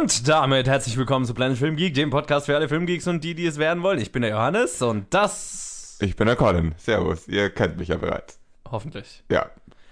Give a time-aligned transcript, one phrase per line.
[0.00, 3.34] Und damit herzlich willkommen zu Planet Film Geek, dem Podcast für alle Filmgeeks und die,
[3.34, 3.98] die es werden wollen.
[3.98, 5.98] Ich bin der Johannes und das.
[6.00, 6.74] Ich bin der Colin.
[6.76, 7.26] Servus.
[7.26, 8.38] Ihr kennt mich ja bereits.
[8.70, 9.24] Hoffentlich.
[9.30, 9.50] Ja,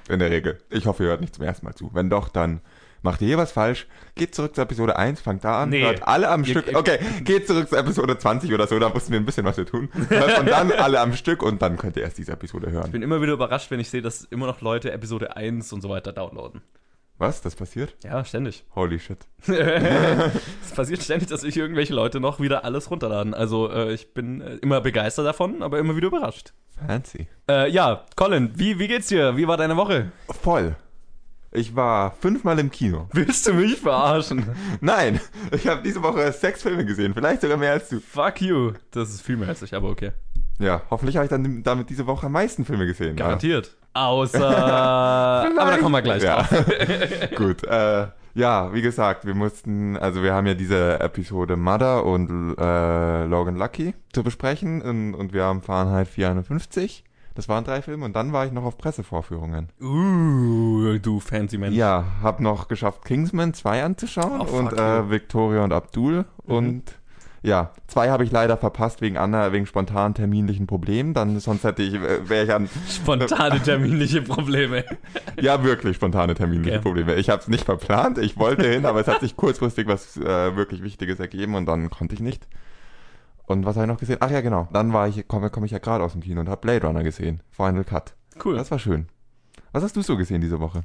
[0.08, 0.58] in der Regel.
[0.70, 1.90] Ich hoffe, ihr hört nicht zum ersten Mal zu.
[1.92, 2.60] Wenn doch, dann
[3.02, 3.86] macht ihr hier was falsch.
[4.14, 5.82] Geht zurück zu Episode 1, fangt da an, Nee.
[5.82, 6.74] hört alle am Stück.
[6.74, 9.66] Okay, geht zurück zu Episode 20 oder so, da mussten wir ein bisschen was wir
[9.66, 9.88] tun.
[10.08, 12.92] Hört und dann alle am Stück und dann könnt ihr erst diese Episode Ich hören.
[12.92, 15.88] bin immer wieder überrascht, wenn ich sehe, dass immer noch Leute Episode 1 und so
[15.88, 16.62] weiter downloaden.
[17.18, 17.40] Was?
[17.40, 17.96] Das passiert?
[18.04, 18.64] Ja, ständig.
[18.74, 19.18] Holy shit.
[19.46, 23.32] es passiert ständig, dass sich irgendwelche Leute noch wieder alles runterladen.
[23.32, 26.52] Also äh, ich bin äh, immer begeistert davon, aber immer wieder überrascht.
[26.86, 27.26] Fancy.
[27.48, 29.36] Äh, ja, Colin, wie, wie geht's dir?
[29.36, 30.12] Wie war deine Woche?
[30.42, 30.76] Voll.
[31.52, 33.08] Ich war fünfmal im Kino.
[33.12, 34.44] Willst du mich verarschen?
[34.82, 35.18] Nein,
[35.52, 37.98] ich habe diese Woche sechs Filme gesehen, vielleicht sogar mehr als du.
[37.98, 38.72] Fuck you.
[38.90, 40.12] Das ist viel mehr als ich, aber okay.
[40.58, 43.16] Ja, hoffentlich habe ich dann damit diese Woche am meisten Filme gesehen.
[43.16, 43.76] Garantiert.
[43.96, 44.46] Außer.
[44.46, 46.42] aber da kommen wir gleich ja.
[46.42, 46.50] drauf.
[47.36, 52.56] Gut, äh, ja, wie gesagt, wir mussten, also wir haben ja diese Episode Mother und
[52.58, 57.04] äh, Logan Lucky zu besprechen und, und wir haben Fahrenheit 450.
[57.34, 59.68] Das waren drei Filme und dann war ich noch auf Pressevorführungen.
[59.80, 61.76] Uh, du fancy Mensch.
[61.76, 66.82] Ja, hab noch geschafft, Kingsman 2 anzuschauen Oh, und äh, Victoria und Abdul und
[67.46, 71.14] ja, zwei habe ich leider verpasst wegen anderer, wegen spontanen terminlichen Problemen.
[71.14, 74.84] Dann sonst hätte ich, äh, wäre ich an Spontane terminliche Probleme.
[75.40, 76.82] Ja, wirklich spontane terminliche Okay.
[76.82, 77.14] Probleme.
[77.16, 80.56] Ich habe es nicht verplant, ich wollte hin, aber es hat sich kurzfristig was äh,
[80.56, 82.48] wirklich Wichtiges ergeben und dann konnte ich nicht.
[83.44, 84.16] Und was habe ich noch gesehen?
[84.20, 84.66] Ach ja, genau.
[84.72, 87.02] Dann war ich, komme komm ich ja gerade aus dem Kino und habe Blade Runner
[87.04, 87.42] gesehen.
[87.50, 88.14] Final Cut.
[88.42, 88.56] Cool.
[88.56, 89.06] Das war schön.
[89.72, 90.84] Was hast du so gesehen diese Woche?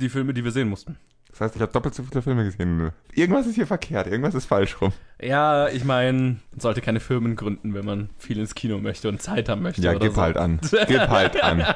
[0.00, 0.96] Die Filme, die wir sehen mussten.
[1.32, 2.92] Das heißt, ich habe doppelt so viele Filme gesehen.
[3.14, 4.92] Irgendwas ist hier verkehrt, irgendwas ist falsch rum.
[5.20, 6.18] Ja, ich meine,
[6.50, 9.82] man sollte keine Firmen gründen, wenn man viel ins Kino möchte und Zeit haben möchte.
[9.82, 10.20] Ja, gib so.
[10.20, 10.60] halt an.
[10.86, 11.64] Gib halt an.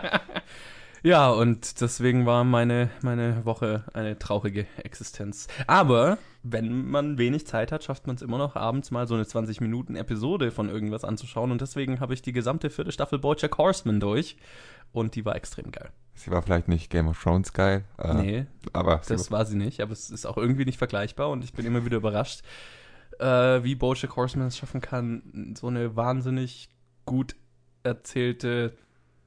[1.02, 5.46] Ja, und deswegen war meine, meine Woche eine traurige Existenz.
[5.68, 9.22] Aber wenn man wenig Zeit hat, schafft man es immer noch, abends mal so eine
[9.22, 11.52] 20-Minuten-Episode von irgendwas anzuschauen.
[11.52, 14.36] Und deswegen habe ich die gesamte vierte Staffel Bojack Horseman durch.
[14.90, 15.90] Und die war extrem geil.
[16.16, 19.80] Sie war vielleicht nicht Game of Thrones geil, äh, Nee, aber das war sie nicht.
[19.80, 21.28] Aber es ist auch irgendwie nicht vergleichbar.
[21.30, 22.40] Und ich bin immer wieder überrascht,
[23.18, 26.68] äh, wie Bojack Horseman es schaffen kann, so eine wahnsinnig
[27.04, 27.36] gut
[27.82, 28.76] erzählte,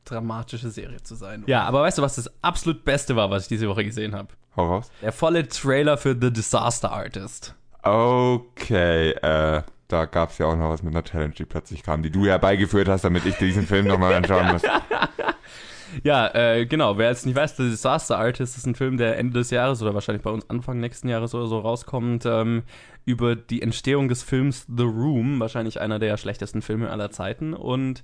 [0.04, 1.44] dramatische Serie zu sein.
[1.48, 4.30] Ja, aber weißt du, was das absolut Beste war, was ich diese Woche gesehen habe?
[4.56, 4.92] Hau raus.
[5.02, 7.56] Der volle Trailer für The Disaster Artist.
[7.84, 12.12] Okay, äh, da gab's ja auch noch was mit einer Challenge, die plötzlich kam, die
[12.12, 14.62] du herbeigeführt hast, damit ich diesen Film nochmal anschauen muss.
[16.04, 16.98] Ja, äh, genau.
[16.98, 19.94] Wer jetzt nicht weiß, The Disaster Artist ist ein Film, der Ende des Jahres oder
[19.94, 22.64] wahrscheinlich bei uns Anfang nächsten Jahres oder so rauskommt, ähm,
[23.06, 27.54] über die Entstehung des Films The Room, wahrscheinlich einer der schlechtesten Filme aller Zeiten.
[27.54, 28.04] Und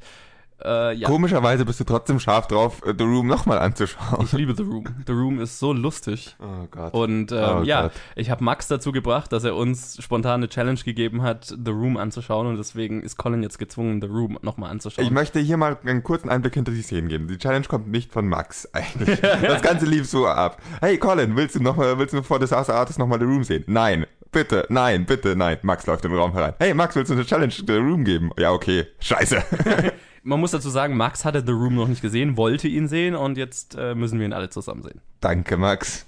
[0.63, 4.23] äh, ja, Komischerweise bist du trotzdem scharf drauf, äh, The Room nochmal anzuschauen.
[4.25, 4.85] ich liebe The Room.
[5.05, 6.35] The Room ist so lustig.
[6.39, 6.93] Oh Gott.
[6.93, 7.91] Und ähm, Oh ja, Gott.
[8.15, 11.97] ich habe Max dazu gebracht, dass er uns spontan eine Challenge gegeben hat, The Room
[11.97, 12.47] anzuschauen.
[12.47, 15.05] Und deswegen ist Colin jetzt gezwungen, The Room nochmal anzuschauen.
[15.05, 17.27] Ich möchte hier mal einen kurzen Einblick hinter die Szenen geben.
[17.27, 19.19] Die Challenge kommt nicht von Max eigentlich.
[19.45, 20.61] Das Ganze lief so ab.
[20.81, 23.63] Hey Colin, willst du noch mal, willst du vor Disaster Artist nochmal The Room sehen?
[23.67, 24.05] Nein.
[24.31, 25.57] Bitte, nein, bitte, nein.
[25.61, 26.53] Max läuft in den Raum herein.
[26.59, 28.31] Hey Max, willst du eine Challenge The Room geben?
[28.37, 28.85] Ja, okay.
[28.99, 29.41] Scheiße.
[30.27, 33.37] Man muss dazu sagen, Max hatte The Room noch nicht gesehen, wollte ihn sehen und
[33.37, 34.99] jetzt äh, müssen wir ihn alle zusammen sehen.
[35.21, 36.07] Danke, Max.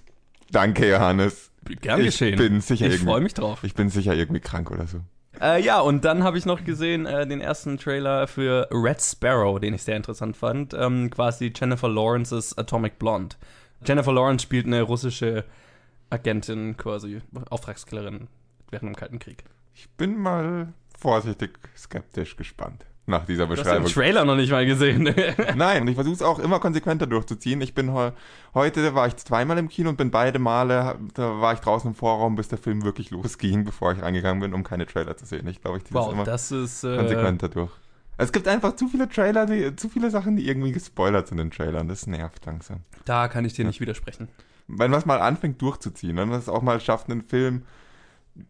[0.50, 1.52] Danke, Johannes.
[1.82, 2.36] Gern Ich geschehen.
[2.36, 3.64] bin sicher Ich freue mich drauf.
[3.64, 5.02] Ich bin sicher irgendwie krank oder so.
[5.40, 9.60] Äh, ja, und dann habe ich noch gesehen äh, den ersten Trailer für Red Sparrow,
[9.60, 10.74] den ich sehr interessant fand.
[10.74, 13.36] Ähm, quasi Jennifer Lawrence's Atomic Blonde.
[13.86, 15.44] Jennifer Lawrence spielt eine russische
[16.10, 18.30] Agentin, quasi Auftragskillerin
[18.72, 19.44] während dem Kalten Krieg.
[19.76, 23.88] Ich bin mal vorsichtig skeptisch gespannt nach dieser Du hast den Beschreibung.
[23.88, 25.04] Trailer noch nicht mal gesehen.
[25.56, 27.62] Nein, und ich versuche es auch immer konsequenter durchzuziehen.
[27.62, 28.12] Ich bin heu
[28.54, 31.96] heute war ich zweimal im Kino und bin beide Male, da war ich draußen im
[31.96, 35.48] Vorraum, bis der Film wirklich losging, bevor ich reingegangen bin, um keine Trailer zu sehen.
[35.48, 36.84] Ich glaube, ich ziehe wow, immer das ist.
[36.84, 37.72] Äh, konsequenter durch.
[38.18, 41.52] Es gibt einfach zu viele Trailer, die, zu viele Sachen, die irgendwie gespoilert sind in
[41.52, 41.88] Trailern.
[41.88, 42.82] Das nervt langsam.
[43.06, 44.28] da kann ich dir nicht widersprechen.
[44.68, 47.64] Wenn man es mal anfängt durchzuziehen, wenn man es auch mal schafft, einen Film,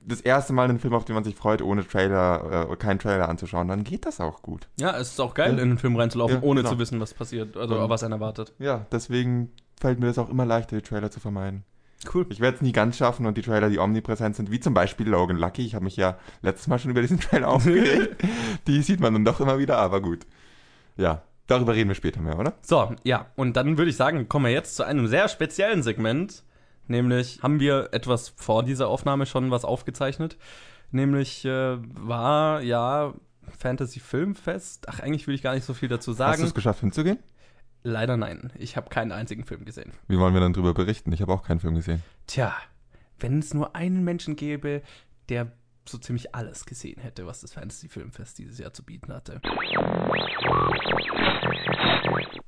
[0.01, 3.29] das erste Mal einen Film, auf den man sich freut, ohne Trailer, äh, keinen Trailer
[3.29, 4.67] anzuschauen, dann geht das auch gut.
[4.79, 5.63] Ja, es ist auch geil, Ja.
[5.63, 6.73] in den Film reinzulaufen, Ja, ohne genau.
[6.73, 7.89] zu wissen, was passiert, also Ja.
[7.89, 8.53] was einen erwartet.
[8.59, 11.63] Ja, deswegen fällt mir das auch immer leichter, die Trailer zu vermeiden.
[12.13, 12.25] Cool.
[12.29, 15.07] Ich werde es nie ganz schaffen und die Trailer, die omnipräsent sind, wie zum Beispiel
[15.09, 18.23] Logan Lucky, ich habe mich ja letztes Mal schon über diesen Trailer aufgeregt,
[18.67, 20.25] die sieht man dann doch immer wieder, aber gut.
[20.95, 22.53] Ja, darüber reden wir später mehr, oder?
[22.61, 26.43] So, ja, und dann würde ich sagen, kommen wir jetzt zu einem sehr speziellen Segment.
[26.87, 30.37] Nämlich haben wir etwas vor dieser Aufnahme schon was aufgezeichnet.
[30.91, 33.13] Nämlich äh, war ja
[33.57, 34.87] Fantasy Filmfest.
[34.89, 36.41] Ach, eigentlich will ich gar nicht so viel dazu Hast sagen.
[36.41, 37.19] du es geschafft hinzugehen?
[37.83, 38.51] Leider nein.
[38.57, 39.91] Ich habe keinen einzigen Film gesehen.
[40.07, 41.11] Wie wollen wir dann drüber berichten?
[41.11, 42.03] Ich habe auch keinen Film gesehen.
[42.25, 42.53] Tja,
[43.19, 44.81] wenn es nur einen Menschen gäbe,
[45.29, 45.51] der
[45.85, 49.39] so ziemlich alles gesehen hätte, was das Fantasy Filmfest dieses Jahr zu bieten hatte.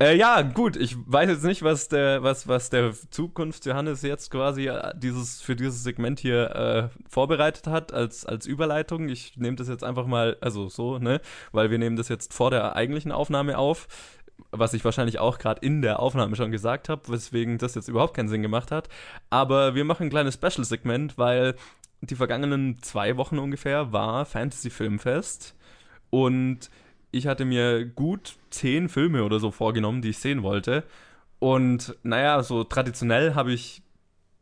[0.00, 4.30] Äh, ja, gut, ich weiß jetzt nicht, was der, was, was der Zukunft Johannes jetzt
[4.30, 9.08] quasi äh, dieses, für dieses Segment hier äh, vorbereitet hat als, als Überleitung.
[9.08, 11.20] Ich nehme das jetzt einfach mal, also so, ne,
[11.52, 13.88] weil wir nehmen das jetzt vor der eigentlichen Aufnahme auf
[14.52, 18.14] was ich wahrscheinlich auch gerade in der Aufnahme schon gesagt habe, weswegen das jetzt überhaupt
[18.14, 18.88] keinen Sinn gemacht hat.
[19.28, 21.54] Aber wir machen ein kleines Special-Segment, weil
[22.00, 25.54] die vergangenen zwei Wochen ungefähr war Fantasy Filmfest
[26.08, 26.70] und
[27.10, 30.84] ich hatte mir gut zehn Filme oder so vorgenommen, die ich sehen wollte.
[31.38, 33.82] Und naja, so traditionell habe ich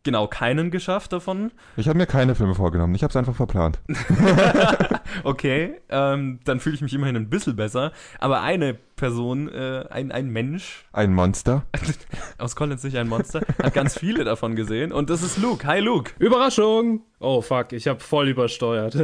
[0.03, 1.53] genau keinen geschafft davon.
[1.77, 3.79] Ich habe mir keine Filme vorgenommen, ich habe es einfach verplant.
[5.25, 7.93] okay, ähm, dann fühle ich mich immerhin ein bisschen besser.
[8.19, 10.87] Aber eine Person, äh, ein, ein Mensch.
[10.93, 11.65] Ein Monster.
[12.39, 14.93] aus Collins nicht ein Monster, hat ganz viele davon gesehen.
[14.93, 15.67] Und das ist Luke.
[15.67, 16.13] Hi Luke.
[16.19, 17.03] Überraschung!
[17.21, 18.97] Oh fuck, ich habe voll übersteuert.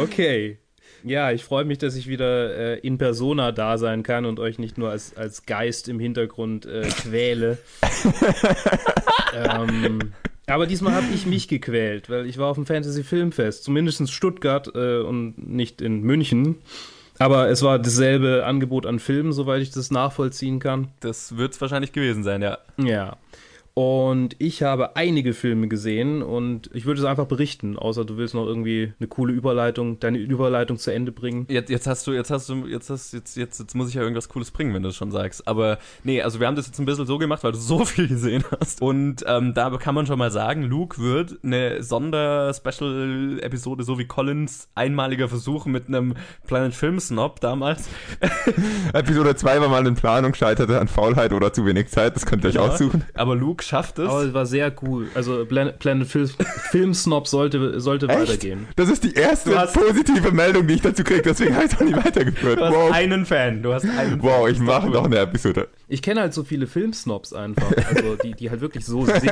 [0.00, 0.58] okay.
[1.04, 4.58] Ja, ich freue mich, dass ich wieder äh, in Persona da sein kann und euch
[4.58, 7.58] nicht nur als, als Geist im Hintergrund äh, quäle.
[9.34, 10.12] ähm,
[10.46, 14.06] aber diesmal habe ich mich gequält, weil ich war auf dem Fantasy Filmfest, zumindest in
[14.08, 16.56] Stuttgart äh, und nicht in München.
[17.18, 20.88] Aber es war dasselbe Angebot an Filmen, soweit ich das nachvollziehen kann.
[21.00, 22.58] Das wird es wahrscheinlich gewesen sein, ja.
[22.78, 23.18] Ja.
[23.74, 28.34] Und ich habe einige Filme gesehen und ich würde es einfach berichten, außer du willst
[28.34, 31.46] noch irgendwie eine coole Überleitung, deine Überleitung zu Ende bringen.
[31.48, 34.02] Jetzt, jetzt hast du, jetzt hast du, jetzt hast jetzt, jetzt, jetzt muss ich ja
[34.02, 35.46] irgendwas Cooles bringen, wenn du es schon sagst.
[35.46, 38.08] Aber nee, also wir haben das jetzt ein bisschen so gemacht, weil du so viel
[38.08, 38.82] gesehen hast.
[38.82, 44.68] Und ähm, da kann man schon mal sagen, Luke wird eine Sonder-Special-Episode, so wie Collins
[44.74, 46.14] einmaliger Versuch mit einem
[46.46, 47.88] Planet Film Snob damals.
[48.92, 52.44] Episode 2 war mal in Planung, scheiterte an Faulheit oder zu wenig Zeit, das könnt
[52.44, 52.64] ihr genau.
[52.64, 53.04] euch aussuchen.
[53.14, 54.08] Aber Luke schafft es.
[54.08, 55.08] Aber es war sehr cool.
[55.14, 56.28] Also Planet Film,
[56.70, 58.66] Film Snob sollte, sollte weitergehen.
[58.76, 61.84] Das ist die erste positive Meldung, die ich dazu kriege, deswegen habe ich es auch
[61.84, 62.58] nicht weitergeführt.
[62.58, 62.92] Du hast wow.
[62.92, 63.62] einen Fan.
[63.62, 65.68] Du hast einen wow, ich mache noch eine Episode.
[65.88, 69.24] Ich kenne halt so viele Filmsnobs einfach, also die, die halt wirklich so sind.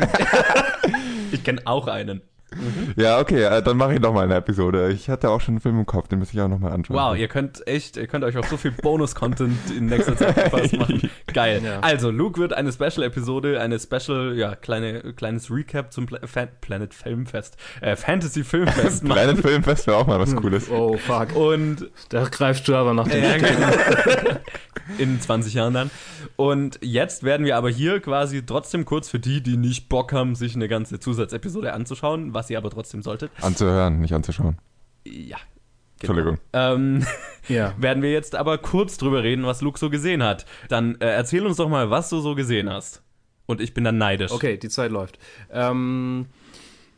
[1.32, 2.22] ich kenne auch einen.
[2.54, 2.94] Mhm.
[2.96, 4.90] Ja, okay, äh, dann mache ich noch mal eine Episode.
[4.90, 6.96] Ich hatte auch schon einen Film im Kopf, den muss ich auch noch mal anschauen.
[6.96, 10.76] Wow, ihr könnt echt, ihr könnt euch auf so viel Bonus-Content in nächster Zeit gefasst
[10.76, 11.10] machen.
[11.32, 11.60] Geil.
[11.62, 11.80] Ja.
[11.80, 16.94] Also, Luke wird eine Special-Episode, eine Special, ja, kleine, kleines Recap zum Pla Fan Planet
[16.94, 19.20] Filmfest, äh, Fantasy Filmfest machen.
[19.20, 20.70] Planet Filmfest wäre auch mal was Cooles.
[20.70, 21.36] Oh, fuck.
[21.36, 24.38] Und da greifst du aber nach dem genau.
[24.98, 25.90] In 20 Jahren dann.
[26.36, 30.34] Und jetzt werden wir aber hier quasi trotzdem kurz für die, die nicht Bock haben,
[30.34, 33.30] sich eine ganze Zusatzepisode anzuschauen, was ihr aber trotzdem solltet.
[33.40, 34.56] Anzuhören, nicht anzuschauen.
[35.04, 35.38] Ja.
[36.00, 36.12] Genau.
[36.12, 36.38] Entschuldigung.
[36.52, 37.04] Ähm,
[37.48, 37.74] ja.
[37.78, 40.46] Werden wir jetzt aber kurz drüber reden, was Luke so gesehen hat.
[40.68, 43.02] Dann äh, erzähl uns doch mal, was du so gesehen hast.
[43.46, 44.30] Und ich bin dann neidisch.
[44.30, 45.18] Okay, die Zeit läuft.
[45.50, 46.26] Ähm,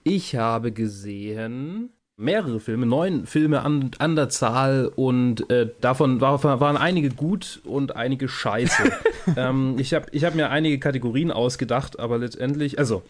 [0.05, 1.91] ich habe gesehen
[2.21, 7.63] mehrere Filme, neun Filme an, an der Zahl und äh, davon war, waren einige gut
[7.65, 8.93] und einige scheiße.
[9.37, 13.03] ähm, ich habe ich hab mir einige Kategorien ausgedacht, aber letztendlich, also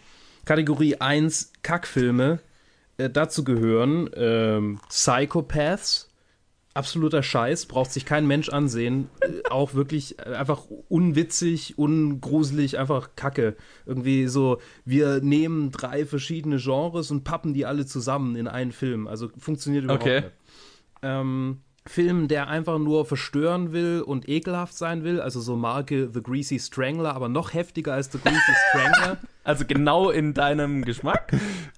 [0.45, 2.41] Kategorie 1 Kackfilme.
[2.97, 6.09] Äh, dazu gehören ähm, Psychopaths.
[6.73, 9.09] Absoluter Scheiß, braucht sich kein Mensch ansehen.
[9.21, 13.57] Äh, auch wirklich äh, einfach unwitzig, ungruselig, einfach Kacke.
[13.87, 19.09] Irgendwie so, wir nehmen drei verschiedene Genres und pappen die alle zusammen in einen Film.
[19.09, 20.21] Also funktioniert überhaupt okay.
[20.21, 20.33] nicht.
[21.03, 26.23] Ähm, Film, der einfach nur verstören will und ekelhaft sein will, also so Marke The
[26.23, 29.19] Greasy Strangler, aber noch heftiger als The Greasy Strangler.
[29.43, 31.33] Also genau in deinem Geschmack?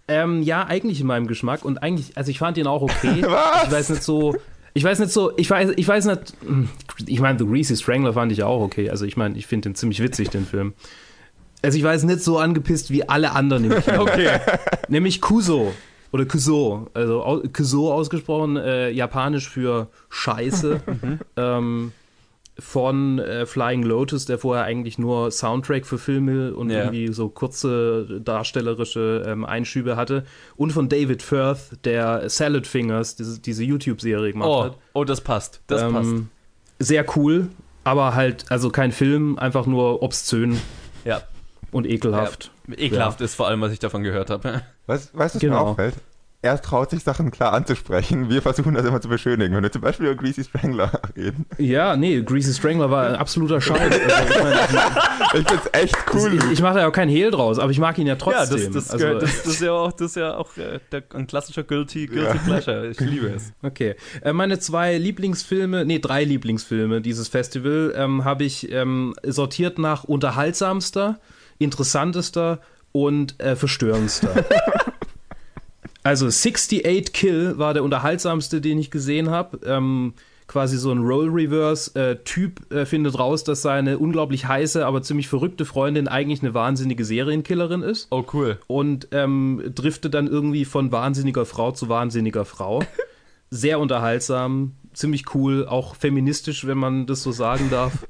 [0.09, 3.23] Ähm, ja, eigentlich in meinem Geschmack und eigentlich, also ich fand ihn auch okay.
[3.27, 3.67] Was?
[3.67, 4.37] Ich weiß nicht so,
[4.75, 6.69] ich weiß nicht so, ich weiß, ich weiß nicht, hm,
[7.07, 8.91] ich meine, The Greasy Strangler fand ich auch okay.
[8.91, 10.75] Also ich meine, ich finde den ziemlich witzig, den Film.
[11.63, 14.03] Also ich weiß nicht so angepisst wie alle anderen im Kino.
[14.03, 14.41] Okay.
[14.89, 15.73] Nämlich Kuso
[16.13, 20.81] oder Kuso, also Kuso ausgesprochen, äh, japanisch für Scheiße.
[21.03, 21.19] Mhm.
[21.37, 21.93] ähm,
[22.59, 26.81] von äh, Flying Lotus, der vorher eigentlich nur Soundtrack für Filme und ja.
[26.81, 30.25] irgendwie so kurze darstellerische ähm, Einschübe hatte.
[30.57, 34.79] Und von David Firth, der Salad Fingers, diese, diese YouTube-Serie gemacht oh, hat.
[34.93, 35.63] Oh, das passt.
[35.67, 36.15] Das ähm, passt.
[36.79, 37.49] Sehr cool,
[37.85, 40.59] aber halt, also kein Film, einfach nur obszön.
[41.05, 41.23] Ja.
[41.71, 42.51] Und ekelhaft.
[42.69, 43.25] Ja, ekelhaft ja.
[43.25, 44.63] ist vor allem, was ich davon gehört habe.
[44.87, 45.65] Weißt du, was genau.
[45.65, 45.95] mir auffällt?
[46.43, 48.29] er traut sich Sachen klar anzusprechen.
[48.29, 49.55] Wir versuchen das immer zu beschönigen.
[49.55, 51.47] Wenn wir zum Beispiel über Greasy Strangler reden.
[51.57, 53.81] Ja, nee, Greasy Strangler war ein absoluter Scheiß.
[53.81, 56.35] Also, ich, mein, ich find's echt cool.
[56.35, 58.59] Ich, ich mache da ja auch keinen Hehl draus, aber ich mag ihn ja trotzdem.
[58.59, 61.05] Ja, das, das, also, das, das ist ja auch, das ist ja auch äh, der,
[61.15, 62.43] ein klassischer Guilty, Guilty ja.
[62.43, 62.89] Pleasure.
[62.89, 63.53] Ich liebe es.
[63.63, 63.95] Okay.
[64.23, 70.03] Äh, meine zwei Lieblingsfilme, nee, drei Lieblingsfilme dieses Festival ähm, habe ich ähm, sortiert nach
[70.03, 71.21] unterhaltsamster,
[71.59, 72.59] interessantester
[72.93, 74.45] und äh, verstörendster.
[76.03, 79.59] also 68 Kill war der unterhaltsamste, den ich gesehen habe.
[79.67, 80.15] Ähm,
[80.53, 86.09] quasi so ein Role-Reverse-Typ äh, findet raus, dass seine unglaublich heiße, aber ziemlich verrückte Freundin
[86.09, 88.09] eigentlich eine wahnsinnige Serienkillerin ist.
[88.11, 88.59] Oh, cool.
[88.67, 92.83] Und ähm, driftet dann irgendwie von wahnsinniger Frau zu wahnsinniger Frau.
[93.51, 97.93] Sehr unterhaltsam, ziemlich cool, auch feministisch, wenn man das so sagen darf.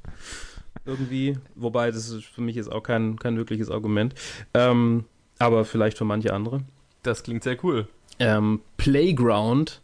[0.84, 1.38] irgendwie.
[1.54, 4.14] Wobei, das ist für mich jetzt auch kein, kein wirkliches Argument.
[4.54, 5.04] Ähm,
[5.38, 6.62] aber vielleicht für manche andere.
[7.02, 7.88] Das klingt sehr cool.
[8.18, 9.80] Ähm, Playground,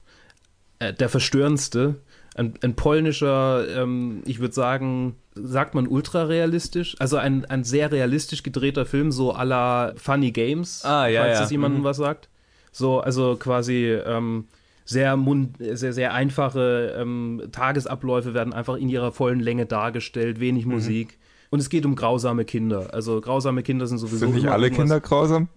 [0.78, 1.96] äh, der verstörendste,
[2.36, 6.94] ein, ein polnischer, ähm, ich würde sagen, sagt man ultrarealistisch?
[7.00, 11.34] Also ein, ein sehr realistisch gedrehter Film, so à la Funny Games, Ah, ja, falls
[11.34, 11.40] ja.
[11.42, 11.84] das jemandem Mhm.
[11.84, 12.28] was sagt.
[12.70, 14.44] So, also quasi ähm,
[14.90, 20.64] sehr, mund, sehr, sehr einfache ähm, Tagesabläufe werden einfach in ihrer vollen Länge dargestellt, wenig
[20.64, 20.72] Mhm.
[20.72, 21.18] Musik.
[21.50, 22.94] Und es geht um grausame Kinder.
[22.94, 25.48] Also grausame Kinder sind sowieso Sind nicht alle irgendwas- Kinder grausam?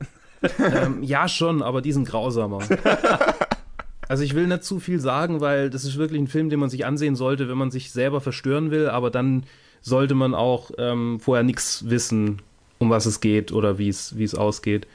[0.59, 2.59] ähm, ja, schon, aber die sind grausamer.
[4.07, 6.69] Also ich will nicht zu viel sagen, weil das ist wirklich ein Film, den man
[6.69, 9.43] sich ansehen sollte, wenn man sich selber verstören will, aber dann
[9.79, 12.41] sollte man auch ähm, vorher nichts wissen,
[12.77, 14.85] um was es geht oder wie es ausgeht.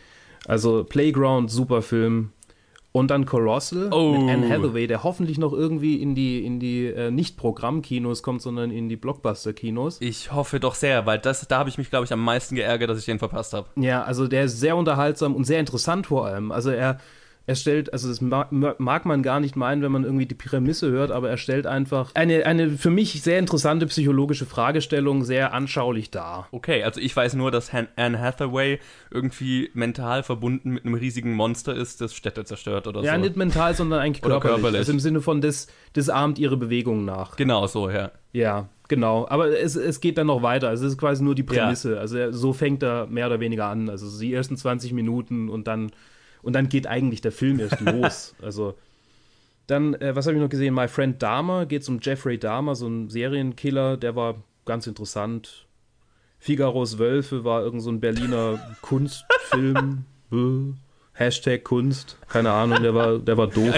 [0.46, 2.30] Also Playground, super Film.
[2.96, 4.12] Und dann Colossal Oh.
[4.12, 8.40] mit Anne Hathaway, der hoffentlich noch irgendwie in die, in die äh, nicht Programmkinos kommt,
[8.40, 10.00] sondern in die Blockbuster-Kinos.
[10.00, 12.88] Ich hoffe doch sehr, weil das, da habe ich mich, glaube ich, am meisten geärgert,
[12.88, 13.66] dass ich den verpasst habe.
[13.76, 16.50] Ja, also der ist sehr unterhaltsam und sehr interessant vor allem.
[16.50, 16.98] Also er,
[17.46, 20.90] er stellt, also das mag, mag man gar nicht meinen, wenn man irgendwie die Prämisse
[20.90, 26.10] hört, aber er stellt einfach eine, eine für mich sehr interessante psychologische Fragestellung sehr anschaulich
[26.10, 26.48] dar.
[26.50, 31.34] Okay, also ich weiß nur, dass Han Anne Hathaway irgendwie mental verbunden mit einem riesigen
[31.34, 33.20] Monster ist, das Städte zerstört oder Ja, so.
[33.20, 34.54] nicht mental, sondern eigentlich Oder körperlich.
[34.62, 34.78] körperlich.
[34.80, 37.36] Also im Sinne von, das, das ahmt ihre Bewegung nach.
[37.36, 38.10] Genau so, ja.
[38.32, 39.26] Ja, genau.
[39.28, 40.68] Aber es, es geht dann noch weiter.
[40.68, 41.98] Also es ist quasi nur die Prämisse.
[42.00, 43.88] Also er, so fängt er mehr oder weniger an.
[43.88, 45.90] Also die ersten 20 Minuten und dann,
[46.46, 48.34] und dann geht eigentlich der Film erst los.
[48.40, 48.74] Also
[49.66, 50.74] dann, äh, was habe ich noch gesehen?
[50.74, 55.66] My Friend Dahmer, geht um Jeffrey Dahmer, so ein Serienkiller, der war ganz interessant.
[56.38, 60.04] Figaros Wölfe war irgend so ein Berliner Kunstfilm.
[61.14, 62.16] Hashtag Kunst.
[62.28, 63.74] Keine Ahnung, der war, der war doof.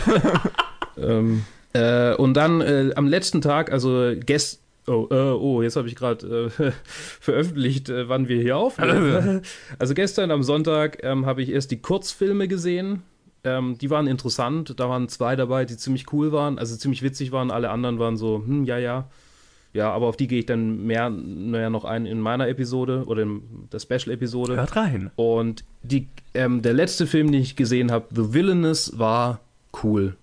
[0.99, 5.87] ähm, äh, und dann äh, am letzten Tag, also gest Oh, äh, oh, jetzt habe
[5.87, 6.73] ich gerade äh,
[7.21, 9.43] veröffentlicht, äh, wann wir hier aufnehmen.
[9.79, 13.03] also gestern am Sonntag ähm, habe ich erst die Kurzfilme gesehen.
[13.45, 14.81] Ähm, die waren interessant.
[14.81, 17.51] Da waren zwei dabei, die ziemlich cool waren, also ziemlich witzig waren.
[17.51, 19.09] Alle anderen waren so, hm, ja, ja.
[19.75, 23.23] Ja, aber auf die gehe ich dann mehr, naja, noch ein in meiner Episode oder
[23.23, 24.57] in der Special-Episode.
[24.57, 25.11] Hört rein.
[25.15, 29.41] Und die, ähm, der letzte Film, den ich gesehen habe, The Villainous, war
[29.83, 30.17] cool.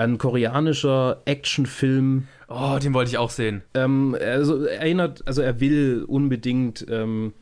[0.00, 2.26] Ein koreanischer Actionfilm.
[2.48, 3.62] Oh, den wollte ich auch sehen.
[3.74, 7.34] Ähm, also erinnert, also er will unbedingt ähm,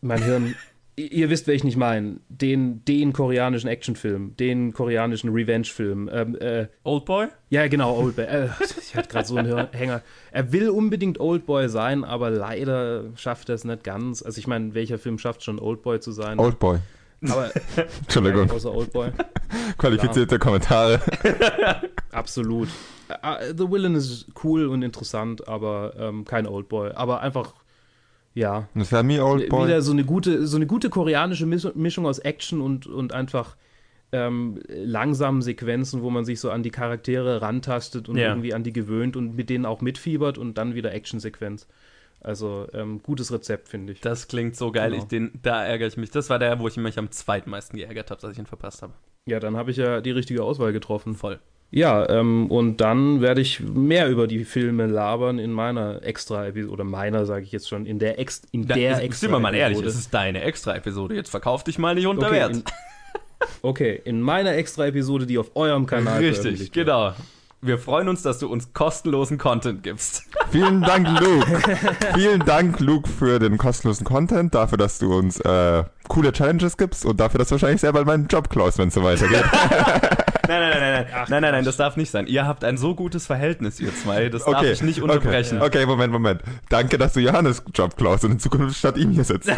[0.00, 0.54] mein Hirn.
[0.96, 2.18] ihr- wisst, wer ich nicht meine.
[2.28, 6.08] Den, den koreanischen Actionfilm, den koreanischen Revenge-Film.
[6.12, 7.26] Ähm, äh, Oldboy?
[7.50, 8.24] ja, genau, Oldboy.
[8.24, 8.48] Äh,
[8.80, 10.02] ich hatte gerade so einen Hänger.
[10.30, 14.22] Er will unbedingt Oldboy sein, aber leider schafft er es nicht ganz.
[14.22, 16.38] Also ich meine, welcher Film schafft schon Oldboy zu sein?
[16.38, 16.78] Oldboy.
[17.30, 17.50] Aber
[18.02, 18.50] Entschuldigung.
[18.50, 19.10] außer Oldboy.
[19.78, 21.00] Qualifizierte Kommentare.
[22.12, 22.68] Absolut.
[23.08, 26.92] Äh, The Villain ist cool und interessant, aber ähm, kein Oldboy.
[26.94, 27.54] Aber einfach,
[28.34, 28.68] ja.
[28.74, 29.66] Das wäre mir Oldboy.
[29.66, 33.56] Wieder so eine gute, so eine gute koreanische Mis- Mischung aus Action und, und einfach
[34.12, 38.28] ähm, langsamen Sequenzen, wo man sich so an die Charaktere rantastet und Ja.
[38.28, 41.66] irgendwie an die gewöhnt und mit denen auch mitfiebert und dann wieder Actionsequenz.
[42.24, 44.00] Also ähm, gutes Rezept, finde ich.
[44.00, 44.90] Das klingt so geil.
[44.90, 45.02] Genau.
[45.02, 46.10] Ich, den, da ärgere ich mich.
[46.10, 48.94] Das war der, wo ich mich am zweitmeisten geärgert habe, dass ich ihn verpasst habe.
[49.26, 51.14] Ja, dann habe ich ja die richtige Auswahl getroffen.
[51.14, 51.38] Voll.
[51.70, 56.84] Ja, ähm, und dann werde ich mehr über die Filme labern in meiner Extra-Episode, oder
[56.84, 59.40] meiner, sage ich jetzt schon, in der, Ex in Da, der ist- extra sind wir
[59.40, 61.14] mal ehrlich, es ist deine Extra-Episode.
[61.16, 62.52] Jetzt verkauf dich mal nicht unter okay, Wert.
[62.52, 62.62] in,
[63.62, 67.14] okay, in meiner Extra-Episode, die auf eurem Kanal Richtig, veröffentlicht wird.
[67.64, 70.24] Wir freuen uns, dass du uns kostenlosen Content gibst.
[70.50, 71.46] Vielen Dank, Luke.
[72.14, 77.06] Vielen Dank, Luke, für den kostenlosen Content, dafür, dass du uns äh, coole Challenges gibst
[77.06, 79.44] und dafür, dass du wahrscheinlich selber meinen Job klaust, wenn es so weitergeht.
[80.46, 82.26] Nein, nein, nein, nein, nein, nein, nein, nein, das darf nicht sein.
[82.26, 84.28] Ihr habt ein so gutes Verhältnis, ihr zwei.
[84.28, 85.56] Das darf Okay, ich nicht unterbrechen.
[85.56, 85.78] Okay.
[85.78, 86.42] okay, Moment, Moment.
[86.68, 89.50] Danke, dass du Johannes Job klaust und in Zukunft statt ihm hier sitzt.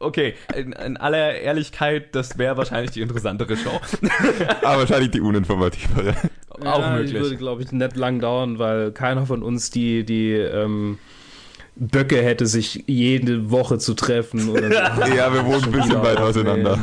[0.00, 3.80] Okay, in, in aller Ehrlichkeit, das wäre wahrscheinlich die interessantere Show.
[4.62, 6.14] Aber wahrscheinlich die uninformativere.
[6.62, 7.14] Auch ja, möglich.
[7.14, 10.98] Würde, glaube ich, nicht lang dauern, weil keiner von uns die, die ähm,
[11.76, 14.48] Böcke hätte, sich jede Woche zu treffen.
[14.48, 15.02] Oder so.
[15.14, 16.78] Ja, wir wohnen ein bisschen weit auseinander.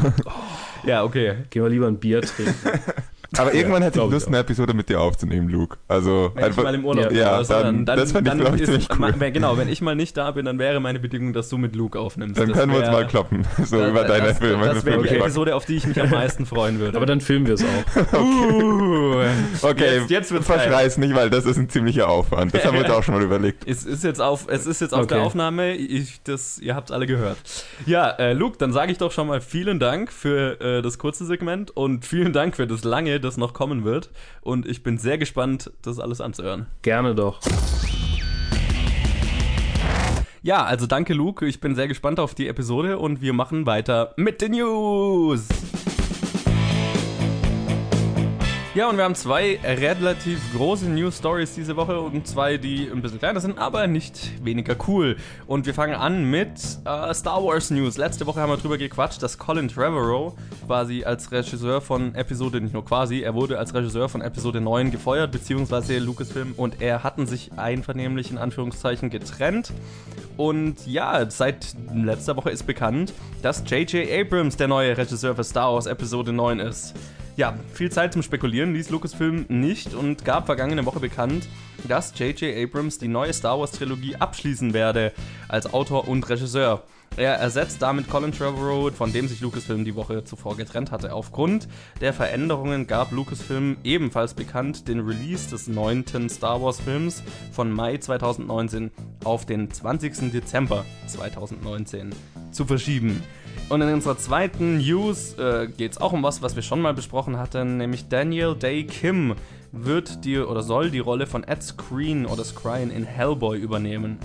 [0.85, 1.35] Ja, okay.
[1.49, 2.53] Gehen wir lieber ein Bier trinken.
[3.37, 5.77] Aber irgendwann hätte ich glaub ich Lust, eine Episode mit dir aufzunehmen, Luke.
[5.87, 8.87] Also Wenn ich mal im Urlaub ja, also dann, das fände ich, glaube ich, ziemlich
[8.99, 9.13] cool.
[9.17, 11.75] wenn- Genau, wenn ich mal nicht da bin, dann wäre meine Bedingung, dass du mit
[11.75, 12.37] Luke aufnimmst.
[12.39, 13.45] Dann Das können wir uns wär- mal kloppen.
[13.65, 14.65] So das- über deine das, Filme.
[14.65, 15.17] Das wäre die Okay.
[15.19, 16.97] Episode, auf die ich mich am meisten freuen würde.
[16.97, 17.67] Aber dann filmen wir es auch.
[18.21, 19.23] Uh,
[19.61, 20.59] Okay, jetzt, jetzt wird's geil.
[20.59, 22.53] verschrei's nicht, weil das ist ein ziemlicher Aufwand.
[22.53, 23.63] Das haben wir uns auch schon mal überlegt.
[23.67, 25.15] Es ist jetzt auf, es ist jetzt auf Okay.
[25.15, 25.73] der Aufnahme.
[25.75, 27.37] Ich, das, ihr habt es alle gehört.
[27.85, 31.25] Ja, äh, Luke, dann sage ich doch schon mal vielen Dank für äh, das kurze
[31.25, 34.09] Segment und vielen Dank für das lange, das noch kommen wird.
[34.41, 36.67] Und ich bin sehr gespannt, das alles anzuhören.
[36.81, 37.39] Gerne doch.
[40.43, 41.45] Ja, also danke, Luke.
[41.45, 45.47] Ich bin sehr gespannt auf die Episode und wir machen weiter mit den News.
[48.73, 53.01] Ja, und wir haben zwei relativ große News Stories diese Woche und zwei, die ein
[53.01, 55.17] bisschen kleiner sind, aber nicht weniger cool.
[55.45, 56.51] Und wir fangen an mit
[56.85, 57.97] äh, Star Wars News.
[57.97, 60.35] Letzte Woche haben wir drüber gequatscht, dass Colin Trevorrow
[60.67, 64.89] quasi als Regisseur von Episode, nicht nur quasi, er wurde als Regisseur von Episode 9
[64.89, 69.73] gefeuert, beziehungsweise Lucasfilm und er hatten sich einvernehmlich in Anführungszeichen getrennt.
[70.37, 73.11] Und ja, seit letzter Woche ist bekannt,
[73.41, 74.09] dass J.J.
[74.09, 76.95] Abrams der neue Regisseur für Star Wars Episode 9 ist.
[77.41, 81.47] Ja, viel Zeit zum Spekulieren ließ Lucasfilm nicht und gab vergangene Woche bekannt,
[81.87, 82.55] dass J.J.
[82.55, 85.11] Abrams die neue Star Wars Trilogie abschließen werde
[85.47, 86.83] als Autor und Regisseur.
[87.17, 91.15] Er ersetzt damit Colin Trevorrow, von dem sich Lucasfilm die Woche zuvor getrennt hatte.
[91.15, 91.67] Aufgrund
[91.99, 97.97] der Veränderungen gab Lucasfilm ebenfalls bekannt, den Release des neunten Star Wars Films von Mai
[97.97, 98.91] 2019
[99.23, 100.31] auf den 20.
[100.31, 102.13] Dezember 2019
[102.51, 103.23] zu verschieben.
[103.71, 106.93] Und in unserer zweiten News äh, geht es auch um was, was wir schon mal
[106.93, 109.35] besprochen hatten, nämlich Daniel Day Kim
[109.71, 114.17] wird die oder soll die Rolle von Ed Skrein oder Skrein in Hellboy übernehmen.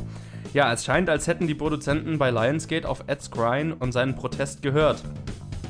[0.53, 4.63] Ja, es scheint, als hätten die Produzenten bei Lionsgate auf Ed Skrein und seinen Protest
[4.63, 5.05] gehört.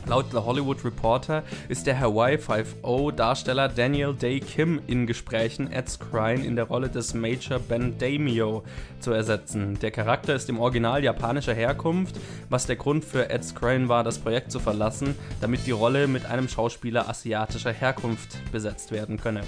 [0.09, 6.45] Laut The Hollywood Reporter ist der Hawaii 5-0-Darsteller Daniel Day Kim in Gesprächen, Ed Skrein
[6.45, 8.63] in der Rolle des Major Ben Damio
[9.01, 9.77] zu ersetzen.
[9.81, 14.21] Der Charakter ist im Original japanischer Herkunft, was der Grund für Ed Skrein war, das
[14.21, 19.41] Projekt zu verlassen, damit die Rolle mit einem Schauspieler asiatischer Herkunft besetzt werden könne.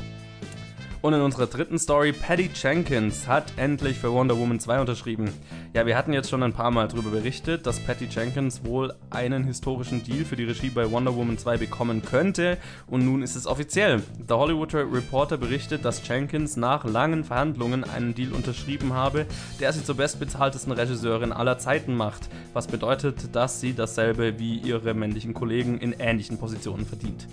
[1.01, 5.31] Und in unserer dritten Story, Patty Jenkins hat endlich für Wonder Woman 2 unterschrieben.
[5.73, 9.45] Ja, wir hatten jetzt schon ein paar Mal darüber berichtet, dass Patty Jenkins wohl einen
[9.45, 12.59] historischen Deal für die Regie bei Wonder Woman 2 bekommen könnte
[12.89, 14.03] und nun ist es offiziell.
[14.29, 19.27] Der Hollywood Reporter berichtet, dass Jenkins nach langen Verhandlungen einen Deal unterschrieben habe,
[19.61, 24.95] der sie zur bestbezahltesten Regisseurin aller Zeiten macht, was bedeutet, dass sie dasselbe wie ihre
[24.95, 27.29] männlichen Kollegen in ähnlichen Positionen verdient.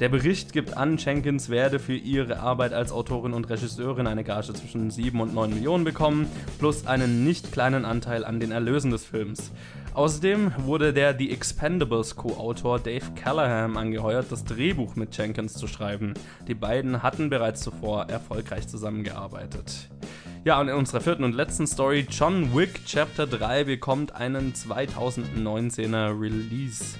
[0.00, 4.52] Der Bericht gibt an, Jenkins werde für ihre Arbeit als Autorin und Regisseurin eine Gage
[4.52, 9.04] zwischen 7 und 9 Millionen bekommen, plus einen nicht kleinen Anteil an den Erlösen des
[9.04, 9.52] Films.
[9.94, 16.14] Außerdem wurde der The Expendables Co-Autor Dave Callahan angeheuert, das Drehbuch mit Jenkins zu schreiben.
[16.48, 19.88] Die beiden hatten bereits zuvor erfolgreich zusammengearbeitet.
[20.44, 26.20] Ja, und in unserer vierten und letzten Story, John Wick Chapter 3 bekommt einen 2019er
[26.20, 26.96] Release.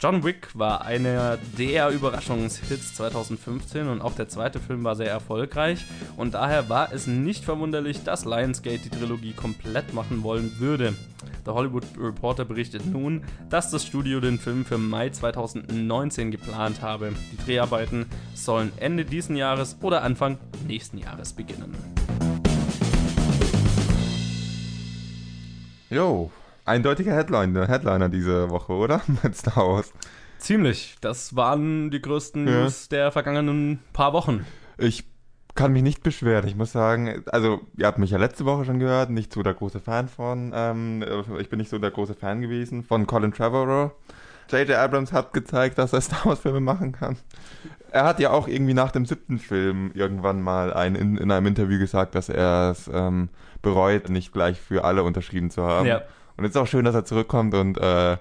[0.00, 5.84] John Wick war einer der Überraschungshits 2015 und auch der zweite Film war sehr erfolgreich
[6.16, 10.94] und daher war es nicht verwunderlich, dass Lionsgate die Trilogie komplett machen wollen würde.
[11.44, 17.12] Der Hollywood Reporter berichtet nun, dass das Studio den Film für Mai 2019 geplant habe.
[17.32, 21.76] Die Dreharbeiten sollen Ende diesen Jahres oder Anfang nächsten Jahres beginnen.
[25.90, 26.30] Jo,
[26.70, 29.00] eindeutiger Headliner, Headliner diese Woche, oder?
[29.22, 29.92] Mit Star Wars.
[30.38, 30.96] Ziemlich.
[31.00, 32.62] Das waren die größten Ja.
[32.62, 34.46] News der vergangenen paar Wochen.
[34.78, 35.04] Ich
[35.54, 36.46] kann mich nicht beschweren.
[36.48, 39.52] Ich muss sagen, also ihr habt mich ja letzte Woche schon gehört, nicht so der
[39.52, 41.04] große Fan von, ähm,
[41.38, 43.90] ich bin nicht so der große Fan gewesen von Colin Trevorrow.
[44.50, 44.70] J.J.
[44.76, 47.16] Abrams hat gezeigt, dass er Star Wars Filme machen kann.
[47.90, 51.46] Er hat ja auch irgendwie nach dem siebten Film irgendwann mal ein, in, in einem
[51.46, 53.28] Interview gesagt, dass er es ähm,
[53.60, 55.86] bereut, nicht gleich für alle unterschrieben zu haben.
[55.86, 56.02] Ja.
[56.40, 58.16] Und es ist auch schön, dass er zurückkommt und äh,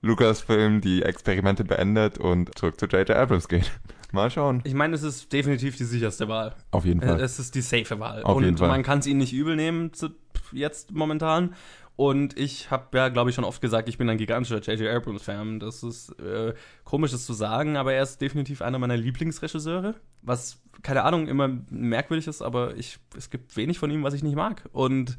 [0.00, 3.10] Lucasfilm die Experimente beendet und zurück zu J.J.
[3.10, 3.72] Abrams geht.
[4.12, 4.60] Mal schauen.
[4.62, 6.54] Ich meine, es ist definitiv die sicherste Wahl.
[6.70, 7.20] Auf jeden Fall.
[7.20, 8.22] Es ist die safe Wahl.
[8.22, 8.68] Auf und jeden Fall.
[8.68, 10.10] man kann es ihnen nicht übel nehmen zu,
[10.52, 11.56] jetzt momentan.
[11.96, 14.88] Und ich habe ja, glaube ich, schon oft gesagt, ich bin ein gigantischer J.J.
[14.88, 15.58] Abrams-Fan.
[15.58, 19.96] Das ist äh, komisch, das zu sagen, aber er ist definitiv einer meiner Lieblingsregisseure.
[20.22, 24.22] Was, keine Ahnung, immer merkwürdig ist, aber ich, es gibt wenig von ihm, was ich
[24.22, 24.62] nicht mag.
[24.70, 25.18] Und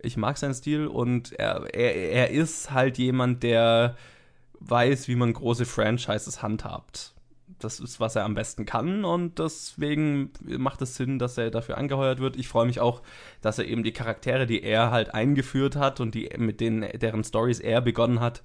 [0.00, 3.96] ich mag seinen Stil und er, er, er ist halt jemand, der
[4.60, 7.14] weiß, wie man große Franchises handhabt
[7.58, 11.76] das ist, was er am besten kann und deswegen macht es Sinn, dass er dafür
[11.78, 12.36] angeheuert wird.
[12.36, 13.02] Ich freue mich auch,
[13.40, 17.24] dass er eben die Charaktere, die er halt eingeführt hat und die mit denen deren
[17.24, 18.42] Stories er begonnen hat,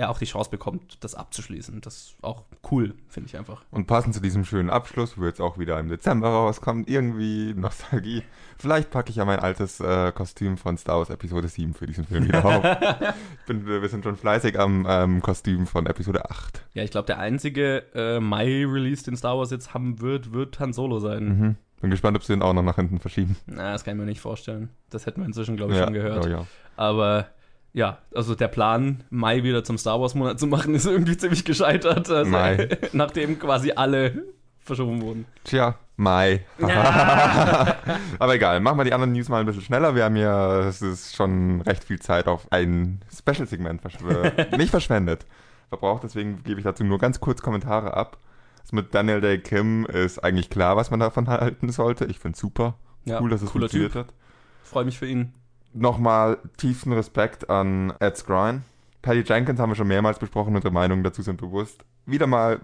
[0.00, 1.80] er auch die Chance bekommt, das abzuschließen.
[1.82, 3.62] Das ist auch cool, finde ich einfach.
[3.70, 8.22] Und passend zu diesem schönen Abschluss, wo jetzt auch wieder im Dezember rauskommt, irgendwie Nostalgie.
[8.58, 12.06] Vielleicht packe ich ja mein altes äh, Kostüm von Star Wars Episode 7 für diesen
[12.06, 12.62] Film wieder auf.
[13.46, 16.64] bin, wir sind schon fleißig am ähm, Kostüm von Episode 8.
[16.72, 20.72] Ja, ich glaube, der einzige äh, Mai-Release, den Star Wars jetzt haben wird, wird Han
[20.72, 21.24] Solo sein.
[21.24, 21.56] Mhm.
[21.82, 23.36] Bin gespannt, ob sie den auch noch nach hinten verschieben.
[23.46, 24.70] Na, das kann ich mir nicht vorstellen.
[24.90, 26.26] Das hätten wir inzwischen, glaube ich, ja, schon gehört.
[26.26, 26.46] Oh, ja.
[26.76, 27.28] Aber
[27.72, 32.10] ja, also der Plan, Mai wieder zum Star Wars-Monat zu machen, ist irgendwie ziemlich gescheitert.
[32.10, 32.68] Also, Mai.
[32.92, 34.24] nachdem quasi alle
[34.58, 35.26] verschoben wurden.
[35.44, 36.44] Tja, Mai.
[38.18, 39.94] Aber egal, machen wir die anderen News mal ein bisschen schneller.
[39.94, 45.26] Wir haben ja, es ist schon recht viel Zeit auf ein Special-Segment verschw nicht verschwendet.
[45.68, 48.18] Verbraucht, deswegen gebe ich dazu nur ganz kurz Kommentare ab.
[48.62, 52.06] Das mit Daniel Day Kim ist eigentlich klar, was man davon halten sollte.
[52.06, 52.74] Ich finde super.
[53.04, 54.06] Ja, cool, dass es cooler funktioniert Typ.
[54.06, 54.14] hat.
[54.62, 55.32] Freue mich für ihn.
[55.72, 58.64] Nochmal tiefen Respekt an Ed Skrein.
[59.02, 61.84] Patty Jenkins haben wir schon mehrmals besprochen, unsere Meinungen dazu sind bewusst.
[62.06, 62.60] Wieder mal,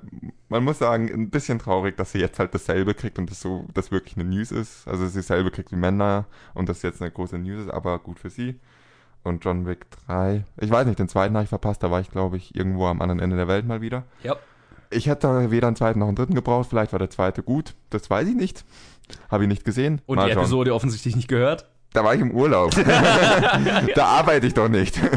[0.48, 3.66] man muss sagen, ein bisschen traurig, dass sie jetzt halt dasselbe kriegt und das so,
[3.72, 4.86] das wirklich eine News ist.
[4.86, 8.18] Also sie dasselbe kriegt wie Männer und das jetzt eine große News ist, aber gut
[8.18, 8.60] für sie.
[9.22, 10.44] Und John Wick 3.
[10.60, 13.00] Ich weiß nicht, den zweiten habe ich verpasst, da war ich, glaube ich, irgendwo am
[13.00, 14.04] anderen Ende der Welt mal wieder.
[14.22, 14.36] Ja.
[14.90, 17.74] Ich hätte weder einen zweiten noch einen dritten gebraucht, vielleicht war der zweite gut.
[17.90, 18.64] Das weiß ich nicht.
[19.28, 20.00] Habe ich nicht gesehen.
[20.06, 20.32] Und Mal die.
[20.32, 21.66] Episode offensichtlich nicht gehört.
[21.96, 22.72] Da war ich im Urlaub.
[23.94, 25.00] da arbeite ich doch nicht.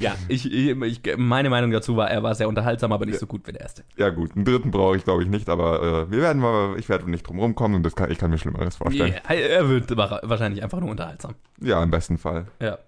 [0.00, 3.46] Ja, ich, ich, meine Meinung dazu war, er war sehr unterhaltsam, aber nicht so gut
[3.46, 3.84] wie der erste.
[3.96, 6.88] Ja gut, einen dritten brauche ich glaube ich nicht, aber äh, wir werden mal, ich
[6.88, 9.14] werde nicht drum rumkommen und das kann, ich kann mir Schlimmeres vorstellen.
[9.28, 11.34] Ja, er wird wa- wahrscheinlich einfach nur unterhaltsam.
[11.60, 12.46] Ja, im besten Fall.
[12.60, 12.78] Ja.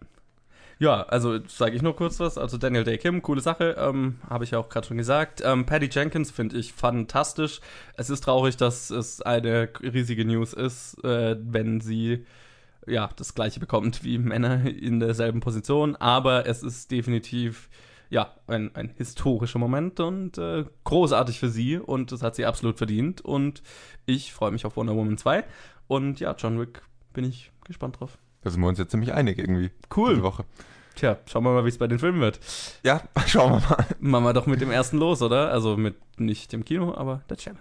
[0.79, 2.37] Ja, also sage ich nur kurz was.
[2.39, 5.43] Also Daniel Day Kim, coole Sache, ähm, habe ich ja auch gerade schon gesagt.
[5.45, 7.61] Ähm, Patty Jenkins finde ich fantastisch.
[7.97, 12.27] Es ist traurig, dass es eine riesige News ist, äh, wenn sie
[12.87, 15.97] ja das gleiche bekommt wie Männer in derselben Position.
[15.97, 17.69] Aber es ist definitiv
[18.09, 22.79] ja ein, ein historischer Moment und äh, großartig für sie und das hat sie absolut
[22.79, 23.21] verdient.
[23.21, 23.63] Und
[24.07, 25.45] ich freue mich auf Wonder Woman 2.
[25.89, 28.19] Und ja, John Wick bin ich gespannt drauf.
[28.43, 29.71] Da sind wir uns jetzt ziemlich einig irgendwie.
[29.95, 30.11] Cool.
[30.11, 30.45] Diese Woche.
[30.95, 32.41] Tja, schauen wir mal, wie es bei den Filmen wird.
[32.83, 33.87] Ja, schauen wir mal.
[34.01, 35.51] Machen wir doch mit dem ersten los, oder?
[35.51, 37.61] Also mit nicht dem Kino, aber der Challenge.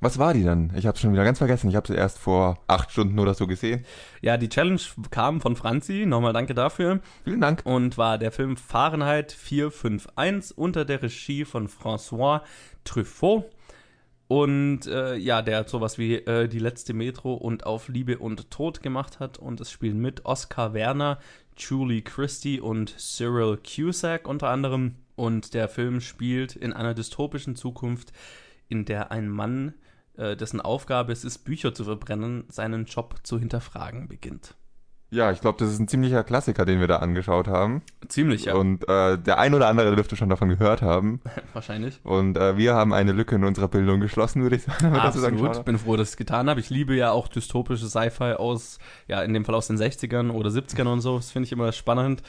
[0.00, 0.72] Was war die denn?
[0.76, 1.70] Ich habe schon wieder ganz vergessen.
[1.70, 3.84] Ich habe sie erst vor acht Stunden oder so gesehen.
[4.20, 4.80] Ja, die Challenge
[5.10, 7.62] kam von Franzi, nochmal danke dafür, Vielen Dank.
[7.64, 12.42] und war der Film Fahrenheit 451 unter der Regie von François
[12.84, 13.46] Truffaut.
[14.28, 18.50] Und äh, ja, der hat sowas wie äh, Die letzte Metro und Auf Liebe und
[18.50, 19.38] Tod gemacht hat.
[19.38, 21.18] Und es spielen mit Oscar Werner,
[21.56, 24.96] Julie Christie und Cyril Cusack unter anderem.
[25.14, 28.12] Und der Film spielt in einer dystopischen Zukunft,
[28.68, 29.74] in der ein Mann,
[30.16, 34.54] dessen Aufgabe es ist, Bücher zu verbrennen, seinen Job zu hinterfragen beginnt.
[35.10, 37.82] Ja, ich glaube, das ist ein ziemlicher Klassiker, den wir da angeschaut haben.
[38.08, 38.54] Ziemlich, ja.
[38.54, 41.20] Und äh, der ein oder andere dürfte schon davon gehört haben.
[41.52, 42.00] Wahrscheinlich.
[42.02, 44.94] Und äh, wir haben eine Lücke in unserer Bildung geschlossen, würde ich sagen.
[44.96, 45.54] Absolut.
[45.54, 45.64] schauen.
[45.64, 46.58] Bin froh, dass ich es getan habe.
[46.58, 50.50] Ich liebe ja auch dystopische Sci-Fi aus, ja, in dem Fall aus den 60ern oder
[50.50, 51.16] 70ern und so.
[51.16, 52.22] Das finde ich immer spannend,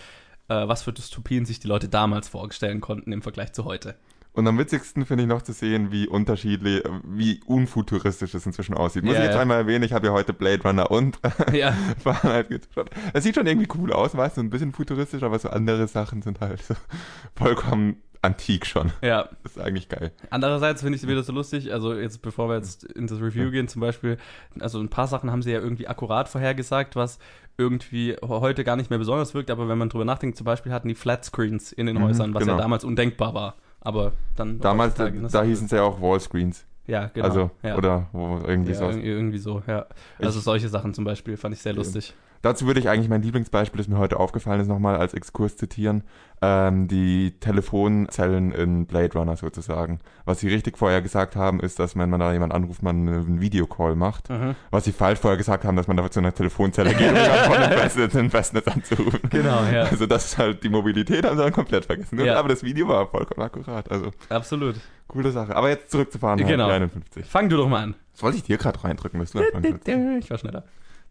[0.47, 3.95] äh, was für Dystopien sich die Leute damals vorstellen konnten im Vergleich zu heute.
[4.34, 9.04] Und am witzigsten finde ich noch zu sehen, wie unterschiedlich, wie unfuturistisch es inzwischen aussieht.
[9.04, 9.42] Muss Ja, ich jetzt ja.
[9.42, 11.20] einmal erwähnen, ich habe ja heute Blade Runner und
[11.54, 12.92] ja, Fahrenheit geschaut.
[13.13, 16.22] Es sieht schon irgendwie cool aus, weißt du, ein bisschen futuristisch, aber so andere Sachen
[16.22, 16.76] sind halt so
[17.36, 18.92] vollkommen antik schon.
[19.02, 19.30] ja.
[19.44, 20.12] Das ist eigentlich geil.
[20.30, 23.52] Andererseits finde ich es wieder so lustig, also jetzt bevor wir jetzt in das Review
[23.52, 24.18] gehen zum Beispiel,
[24.60, 27.20] also ein paar Sachen haben sie ja irgendwie akkurat vorhergesagt, was
[27.58, 30.88] irgendwie heute gar nicht mehr besonders wirkt, aber wenn man drüber nachdenkt, zum Beispiel hatten
[30.90, 32.54] die Flatscreens in den Mhm, Häusern, was genau.
[32.56, 33.56] ja damals undenkbar war.
[33.88, 36.65] Aber dann Damals, da, da hießen es ja auch Wallscreens.
[36.88, 37.26] Ja, genau.
[37.26, 37.78] also, ja.
[37.78, 38.89] oder irgendwie ja, so.
[38.89, 39.86] irgendwie, irgendwie so, ja.
[40.19, 42.13] Also Ich- solche Sachen zum Beispiel fand ich sehr lustig.
[42.41, 46.04] Dazu würde ich eigentlich mein Lieblingsbeispiel, das mir heute aufgefallen ist, nochmal als Exkurs zitieren.
[46.39, 50.00] Ähm, die Telefonzellen in Blade Runner sozusagen.
[50.26, 53.41] Was sie richtig vorher gesagt haben, ist, dass wenn man da jemanden anruft, man einen
[53.41, 54.30] Videocall macht.
[54.30, 54.56] Mhm.
[54.69, 57.62] Was sie falsch vorher gesagt haben, dass man da zu einer Telefonzelle geht, um von
[57.62, 59.19] dem Festnetz, dem Festnetz anzurufen.
[59.32, 59.84] Genau, ja.
[59.84, 62.23] Also das ist halt die Mobilität, haben sie dann komplett vergessen.
[62.23, 62.38] Ja.
[62.38, 63.89] Aber das Video war vollkommen akkurat.
[63.89, 64.76] Also Absolut.
[65.08, 65.56] coole Sache.
[65.56, 66.38] Aber jetzt zurück zu fahren.
[66.38, 66.69] Genau.
[66.69, 67.26] 51.
[67.26, 67.95] Fang du doch mal an.
[68.13, 69.39] Das wollte ich dir gerade reindrücken, dass du.
[69.39, 70.63] Ich war schneller.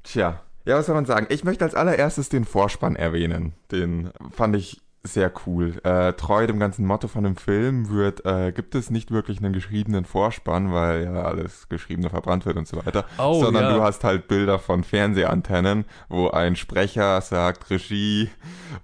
[0.05, 1.27] Tja, ja, was soll man sagen?
[1.31, 3.53] Ich möchte als allererstes den Vorspann erwähnen.
[3.71, 5.75] Den fand ich sehr cool.
[5.85, 9.53] Äh, treu dem ganzen Motto von dem Film wird, äh, gibt es nicht wirklich einen
[9.53, 13.05] geschriebenen Vorspann, weil ja alles Geschriebene verbrannt wird und so weiter.
[13.19, 13.75] Oh, sondern ja.
[13.77, 18.31] du hast halt Bilder von Fernsehantennen, wo ein Sprecher sagt Regie,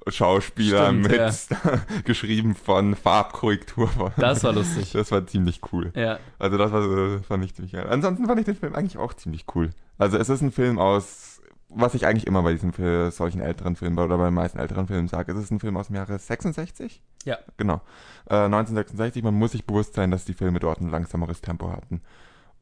[0.06, 1.30] Schauspieler Stimmt, mit ja.
[2.04, 3.88] geschrieben von Farbkorrektur.
[3.88, 4.12] Von.
[4.16, 4.92] Das war lustig.
[4.92, 5.92] Das war ziemlich cool.
[5.94, 6.18] Ja.
[6.38, 7.86] Also das war, äh, fand ich ziemlich geil.
[7.88, 9.70] Ansonsten fand ich den Film eigentlich auch ziemlich cool.
[9.98, 11.31] Also es ist ein Film aus
[11.74, 14.86] was ich eigentlich immer bei diesen für solchen älteren Filmen oder bei den meisten älteren
[14.86, 17.02] Filmen sage, ist es ein Film aus dem Jahre 66?
[17.24, 17.38] Ja.
[17.56, 17.80] Genau.
[18.28, 22.02] Äh, 1966, man muss sich bewusst sein, dass die Filme dort ein langsameres Tempo hatten.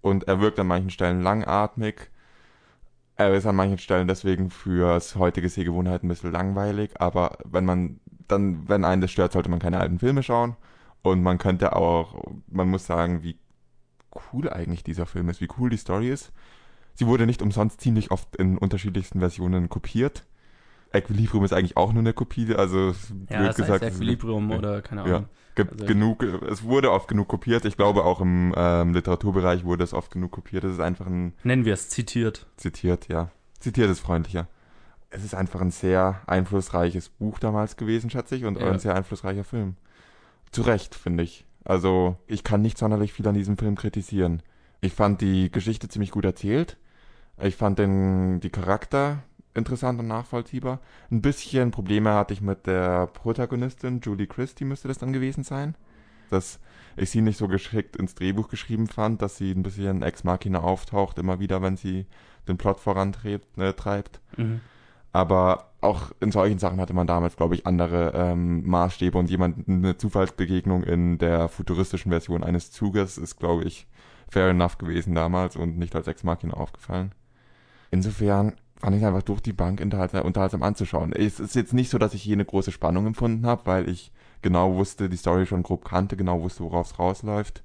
[0.00, 2.10] Und er wirkt an manchen Stellen langatmig.
[3.16, 8.00] Er ist an manchen Stellen deswegen fürs heutige Sehgewohnheit ein bisschen langweilig, aber wenn man
[8.28, 10.56] dann, wenn einen das stört, sollte man keine alten Filme schauen.
[11.02, 13.38] Und man könnte auch, man muss sagen, wie
[14.32, 16.32] cool eigentlich dieser Film ist, wie cool die Story ist.
[17.00, 20.26] Sie wurde nicht umsonst ziemlich oft in unterschiedlichsten Versionen kopiert.
[20.92, 22.88] Equilibrium ist eigentlich auch nur eine Kopie, also
[23.30, 23.82] Ja, blöd das gesagt.
[23.82, 24.58] heißt Equilibrium ja.
[24.58, 25.28] oder keine Ja, Ahnung.
[25.54, 27.64] gibt Also- genug, es wurde oft genug kopiert.
[27.64, 30.62] Ich glaube auch im ähm, Literaturbereich wurde es oft genug kopiert.
[30.64, 32.46] Es ist einfach ein Nennen wir es zitiert.
[32.58, 33.30] zitiert, ja.
[33.60, 34.46] Zitiert ist freundlicher.
[35.08, 38.70] Es ist einfach ein sehr einflussreiches Buch damals gewesen, schätze ich, und Ja.
[38.70, 39.76] ein sehr einflussreicher Film.
[40.52, 41.46] Zu Recht, finde ich.
[41.64, 44.42] Also, ich kann nicht sonderlich viel an diesem Film kritisieren.
[44.82, 46.76] Ich fand die Geschichte ziemlich gut erzählt.
[47.42, 49.22] Ich fand den, die Charakter
[49.54, 50.80] interessant und nachvollziehbar.
[51.10, 55.74] Ein bisschen Probleme hatte ich mit der Protagonistin, Julie Christie müsste das dann gewesen sein.
[56.30, 56.60] Dass
[56.96, 60.60] ich sie nicht so geschickt ins Drehbuch geschrieben fand, dass sie ein bisschen Ex Machina
[60.60, 62.06] auftaucht, immer wieder, wenn sie
[62.46, 63.46] den Plot vorantreibt.
[63.76, 64.20] Treibt.
[64.36, 64.60] Mhm.
[65.12, 69.68] Aber auch in solchen Sachen hatte man damals, glaube ich, andere ähm, Maßstäbe und jemand,
[69.68, 73.88] eine Zufallsbegegnung in der futuristischen Version eines Zuges ist, glaube ich,
[74.28, 77.12] fair enough gewesen damals und nicht als Ex Machina aufgefallen.
[77.90, 81.12] Insofern fand ich einfach durch die Bank unterhaltsam, unterhaltsam anzuschauen.
[81.12, 84.12] Es ist jetzt nicht so, dass ich hier eine große Spannung empfunden habe, weil ich
[84.42, 87.62] genau wusste, die Story schon grob kannte, genau wusste, worauf es rausläuft.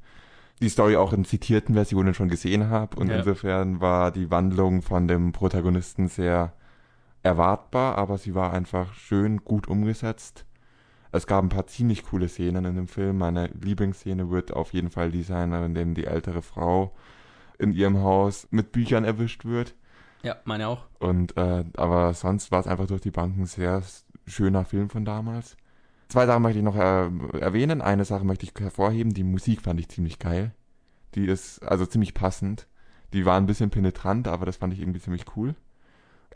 [0.62, 3.18] Die Story auch in zitierten Versionen schon gesehen habe und Ja.
[3.18, 6.54] insofern war die Wandlung von dem Protagonisten sehr
[7.24, 10.46] erwartbar, aber sie war einfach schön gut umgesetzt.
[11.12, 13.18] Es gab ein paar ziemlich coole Szenen in dem Film.
[13.18, 16.94] Meine Lieblingsszene wird auf jeden Fall die sein, in dem die ältere Frau
[17.58, 19.76] in ihrem Haus mit Büchern erwischt wird.
[20.26, 20.86] Ja, meine auch.
[20.98, 23.84] Und äh, aber sonst war es einfach durch die Bank ein sehr
[24.26, 25.56] schöner Film von damals.
[26.08, 27.10] Zwei Sachen möchte ich noch äh,
[27.40, 27.82] erwähnen.
[27.82, 29.14] Eine Sache möchte ich hervorheben.
[29.14, 30.52] Die Musik fand ich ziemlich geil.
[31.14, 32.68] Die ist also ziemlich passend.
[33.14, 35.54] Die war ein bisschen penetrant, aber das fand ich irgendwie ziemlich cool.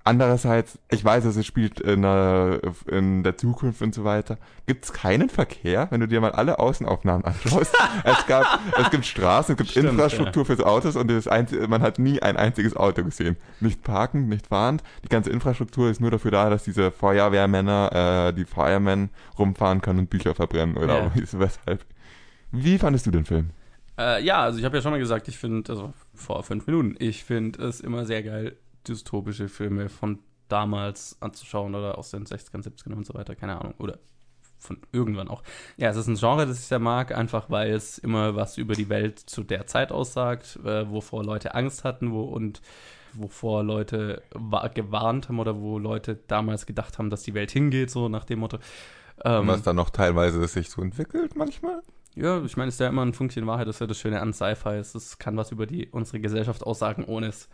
[0.04, 4.38] Andererseits, ich weiß, dass es spielt in, der- in der Zukunft und so weiter.
[4.66, 7.76] Gibt es keinen Verkehr, wenn du dir mal alle Außenaufnahmen anschaust?
[8.04, 11.82] es, gab, es gibt Straßen, es gibt Stimmt, Infrastruktur fürs Autos und das einzige, man
[11.82, 13.36] hat nie ein einziges Auto gesehen.
[13.60, 14.84] Nicht parkend, nicht fahrend.
[15.04, 20.00] Die ganze Infrastruktur ist nur dafür da, dass diese Feuerwehrmänner, äh, die Firemen rumfahren können
[20.00, 21.12] und Bücher verbrennen oder Ja.
[21.34, 21.86] weshalb.
[22.52, 23.52] Wie fandest du den Film?
[23.98, 26.96] Äh, ja, also ich habe ja schon mal gesagt, ich finde, also vor fünf Minuten,
[27.00, 28.56] ich finde es immer sehr geil,
[28.88, 33.76] dystopische Filme von damals anzuschauen oder aus den 60ern, 70ern und so weiter, keine Ahnung.
[33.78, 34.00] Oder
[34.58, 35.42] von irgendwann auch.
[35.78, 38.74] Ja, es ist ein Genre, das ich sehr mag, einfach weil es immer was über
[38.74, 42.62] die Welt zu der Zeit aussagt, äh, wovor Leute Angst hatten wo, und
[43.14, 47.90] wovor Leute wa- gewarnt haben oder wo Leute damals gedacht haben, dass die Welt hingeht,
[47.90, 48.58] so nach dem Motto.
[49.24, 51.82] Ähm, Was dann noch teilweise sich so entwickelt manchmal?
[52.16, 54.20] ja, ich meine, es ist ja immer ein Funktchen Wahrheit, das ist ja das Schöne
[54.20, 54.76] an Sci-Fi.
[54.76, 57.48] Es kann was über die, unsere Gesellschaft aussagen, ohne es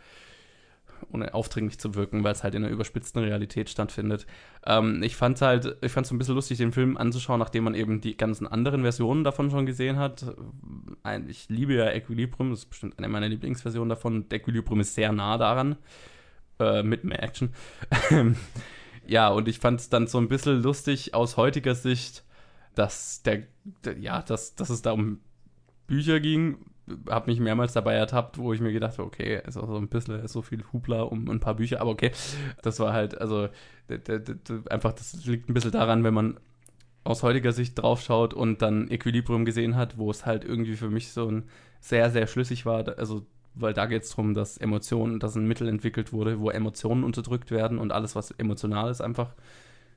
[1.10, 4.26] ohne aufdringlich zu wirken, weil es halt in einer überspitzten Realität stattfindet.
[4.64, 7.74] Ähm, ich fand halt, ich fand es ein bisschen lustig, den Film anzuschauen, nachdem man
[7.74, 10.24] eben die ganzen anderen Versionen davon schon gesehen hat.
[11.28, 14.16] Ich liebe ja Equilibrium, das ist bestimmt eine meiner Lieblingsversionen davon.
[14.16, 15.76] Und Equilibrium ist sehr nah daran,
[16.58, 17.50] äh, mit mehr Action.
[19.06, 22.24] ja, und ich fand es dann so ein bisschen lustig aus heutiger Sicht,
[22.74, 23.44] dass der,
[23.84, 25.20] der ja, dass, dass es da um
[25.86, 26.58] Bücher ging,
[27.08, 29.88] habe mich mehrmals dabei ertappt, wo ich mir gedacht habe, okay, ist auch so ein
[29.88, 32.12] bisschen so viel Hubla um ein paar Bücher, aber okay,
[32.62, 33.48] das war halt, also
[34.70, 36.40] einfach, das liegt ein bisschen daran, wenn man
[37.04, 41.12] aus heutiger Sicht draufschaut und dann Equilibrium gesehen hat, wo es halt irgendwie für mich
[41.12, 41.44] so ein
[41.80, 45.68] sehr, sehr schlüssig war, also weil da geht es darum, dass Emotionen, dass ein Mittel
[45.68, 49.34] entwickelt wurde, wo Emotionen unterdrückt werden und alles, was emotional ist, einfach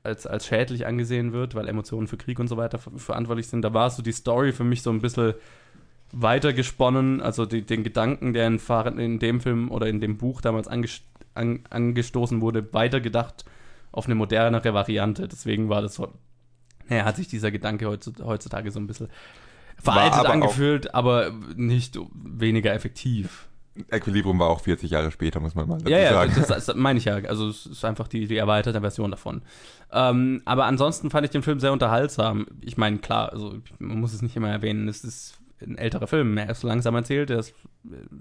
[0.02, 3.62] als, als schädlich angesehen wird, weil Emotionen für Krieg und so weiter ver verantwortlich sind.
[3.62, 5.34] Da war so die Story für mich so ein bisschen
[6.12, 10.16] weiter gesponnen, also die, den Gedanken, der in, Fahr- in dem Film oder in dem
[10.18, 11.02] Buch damals anges
[11.34, 13.44] an, angestoßen wurde, weitergedacht
[13.92, 15.28] auf eine modernere Variante.
[15.28, 16.12] Deswegen war das so,
[16.88, 19.08] naja, hat sich dieser Gedanke heutzu- heutzutage so ein bisschen
[19.82, 23.46] veraltet aber angefühlt, aber nicht weniger effektiv.
[23.88, 26.32] Equilibrium war auch 40 Jahre später, muss man mal dazu Ja, ja, sagen.
[26.36, 27.14] das, das meine ich ja.
[27.14, 29.42] Also es ist einfach die, die erweiterte Version davon.
[29.92, 32.46] Ähm, aber ansonsten fand ich den Film sehr unterhaltsam.
[32.60, 36.36] Ich meine, klar, also man muss es nicht immer erwähnen, es ist ein älterer Film.
[36.36, 37.44] Er ist langsam erzählt, er,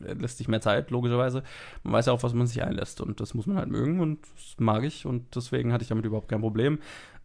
[0.05, 1.43] er lässt sich mehr Zeit, logischerweise.
[1.83, 4.19] Man weiß ja auch, was man sich einlässt und das muss man halt mögen und
[4.35, 6.79] das mag ich und deswegen hatte ich damit überhaupt kein Problem.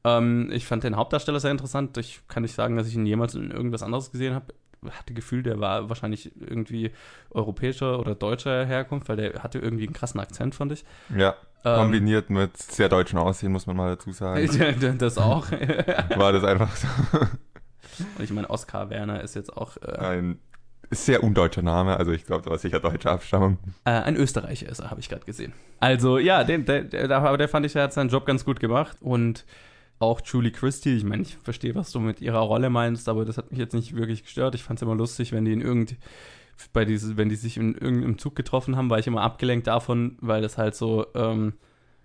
[0.04, 1.96] Ähm, ich fand den Hauptdarsteller sehr interessant.
[1.96, 4.54] Ich kann nicht sagen, dass ich ihn jemals in irgendwas anderes gesehen habe.
[4.90, 6.90] Hatte Gefühl, der war wahrscheinlich irgendwie
[7.30, 10.84] europäischer oder deutscher Herkunft, weil der hatte irgendwie einen krassen Akzent, fand ich.
[11.16, 11.34] ja.
[11.66, 14.46] Ähm, Kombiniert mit sehr deutschen Aussehen, muss man mal dazu sagen.
[14.98, 15.50] das auch.
[15.50, 16.86] War das einfach so
[18.00, 20.38] Und ich meine, Oskar Werner ist jetzt auch äh, ein
[20.90, 21.96] sehr undeutscher Name.
[21.96, 23.58] Also ich glaube, da war sicher deutsche Abstammung.
[23.84, 25.52] äh, ein Österreicher ist er, habe ich gerade gesehen.
[25.80, 28.60] Also ja, den, der, der, aber der fand ich, der hat seinen Job ganz gut
[28.60, 28.98] gemacht.
[29.00, 29.44] Und
[29.98, 33.38] auch Julie Christie, ich meine, ich verstehe, was du mit ihrer Rolle meinst, aber das
[33.38, 34.54] hat mich jetzt nicht wirklich gestört.
[34.54, 35.96] Ich fand es immer lustig, wenn die in irgend
[36.72, 40.16] bei diese, wenn die sich in irgendeinem Zug getroffen haben, war ich immer abgelenkt davon,
[40.20, 41.54] weil das halt so, ähm,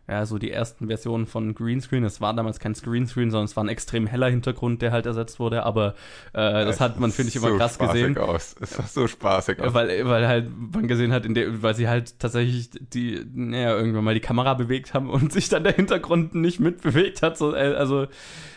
[0.10, 3.64] ja, so die ersten Versionen von Greenscreen, es war damals kein Screenscreen, sondern es war
[3.64, 5.94] ein extrem heller Hintergrund, der halt ersetzt wurde, aber
[6.34, 8.18] äh, das hat man, finde ich, immer so krass gesehen.
[8.18, 8.56] Aus.
[8.60, 9.74] Es sah so spaßig aus.
[9.74, 14.04] Weil, weil halt man gesehen hat, in der, weil sie halt tatsächlich die, naja, irgendwann
[14.04, 17.38] mal die Kamera bewegt haben und sich dann der Hintergrund nicht mitbewegt hat.
[17.38, 18.08] So, äh, also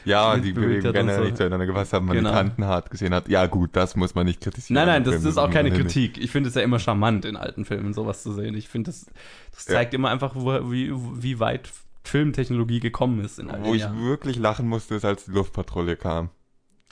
[0.04, 1.24] Ja, die Bewegung generell so.
[1.24, 2.30] nicht zueinander gepasst haben, man Genau.
[2.30, 3.28] die Kanten hart gesehen hat.
[3.28, 4.74] Ja, gut, das muss man nicht kritisieren.
[4.74, 6.16] Nein, nein, das, Film das ist auch keine Kritik.
[6.18, 8.54] Ich finde es ja immer charmant, in alten Filmen sowas zu sehen.
[8.56, 9.06] Ich finde, das,
[9.54, 9.74] das Ja.
[9.74, 11.68] zeigt immer einfach, wo, wie, wie weit
[12.04, 16.30] Filmtechnologie gekommen ist in Wo ich wirklich lachen musste, ist, als die Luftpatrouille kam.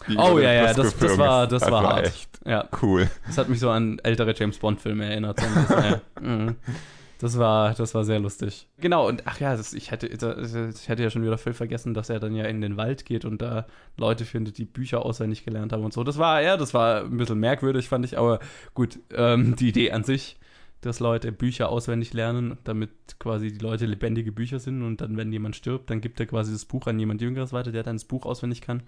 [0.08, 1.52] Die Oh ja, ja, das, das war, ist.
[1.52, 2.06] das war hart.
[2.06, 3.10] echt Ja, cool.
[3.26, 5.40] das hat mich so an ältere James Bond-Filme erinnert.
[5.40, 6.00] Ja.
[6.20, 6.56] Mhm.
[7.20, 8.66] Das war, das war sehr lustig.
[8.78, 12.08] Genau, und ach ja, das, ich, hätte, ich hätte ja schon wieder voll vergessen, dass
[12.08, 13.66] er dann ja in den Wald geht und da
[13.98, 16.02] Leute findet, die Bücher auswendig gelernt haben und so.
[16.02, 18.38] Das war, ja, das war ein bisschen merkwürdig, fand ich, aber
[18.72, 20.38] gut, ähm, die Idee an sich,
[20.80, 25.32] dass Leute Bücher auswendig lernen, damit quasi die Leute lebendige Bücher sind und dann, wenn
[25.32, 28.04] jemand stirbt, dann gibt er quasi das Buch an jemand Jüngeres weiter, der dann das
[28.04, 28.82] Buch auswendig kann.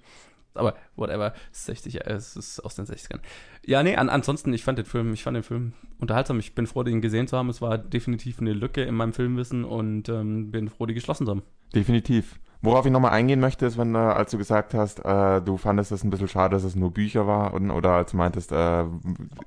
[0.54, 3.20] Aber whatever, es ist 60, äh, es ist aus den 60ern.
[3.64, 6.38] Ja, nee, an, ansonsten, ich fand den Film, ich fand den Film unterhaltsam.
[6.38, 7.48] Ich bin froh, den gesehen zu haben.
[7.48, 11.30] Es war definitiv eine Lücke in meinem Filmwissen und ähm, bin froh, die geschlossen zu
[11.30, 11.42] haben.
[11.74, 12.38] Definitiv.
[12.60, 15.90] Worauf ich nochmal eingehen möchte, ist, wenn, äh, als du gesagt hast, äh, du fandest
[15.90, 18.82] es ein bisschen schade, dass es nur Bücher war, und, oder als du meintest, äh,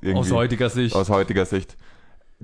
[0.02, 0.96] irgendwie Aus heutiger Sicht.
[0.96, 1.78] aus heutiger Sicht.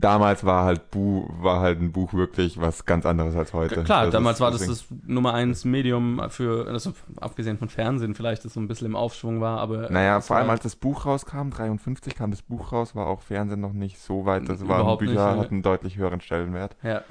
[0.01, 3.83] Damals war halt, Bu war halt ein Buch wirklich was ganz anderes als heute.
[3.83, 8.15] Klar, Das damals ist- war das das Nummer eins Medium für, also abgesehen von Fernsehen
[8.15, 9.89] vielleicht, das so ein bisschen im Aufschwung war, aber.
[9.91, 13.61] Naja, vor allem als das Buch rauskam, 53 kam das Buch raus, war auch Fernsehen
[13.61, 14.49] noch nicht so weit.
[14.49, 15.39] Das waren nicht, Bücher, ne.
[15.41, 16.75] hatten einen deutlich höheren Stellenwert.
[16.83, 17.01] Ja,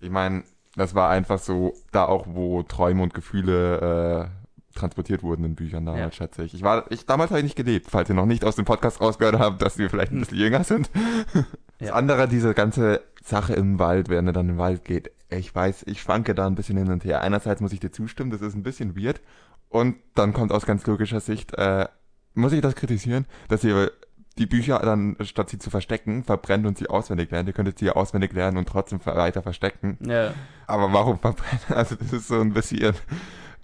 [0.00, 0.42] Ich meine,
[0.76, 4.47] das war einfach so, da auch, wo Träume und Gefühle äh,
[4.78, 6.12] transportiert wurden in Büchern damals, Ja.
[6.12, 6.62] schätze ich.
[6.62, 9.38] War, ich damals habe ich nicht gelebt, falls ihr noch nicht aus dem Podcast rausgehört
[9.38, 10.90] habt, dass wir vielleicht ein bisschen jünger sind.
[11.80, 11.94] Das Ja.
[11.94, 15.12] andere, diese ganze Sache im Wald, während er dann im Wald geht.
[15.30, 17.20] Ich weiß, ich schwanke da ein bisschen hin und her.
[17.22, 19.20] Einerseits muss ich dir zustimmen, das ist ein bisschen weird.
[19.68, 21.86] Und dann kommt aus ganz logischer Sicht, äh,
[22.34, 23.92] muss ich das kritisieren, dass ihr
[24.38, 27.48] die Bücher dann, statt sie zu verstecken, verbrennt und sie auswendig lernt.
[27.48, 29.98] Ihr könntet sie ja auswendig lernen und trotzdem weiter verstecken.
[30.00, 30.32] ja.
[30.66, 31.60] Aber warum verbrennen?
[31.68, 32.92] Also das ist so ein bisschen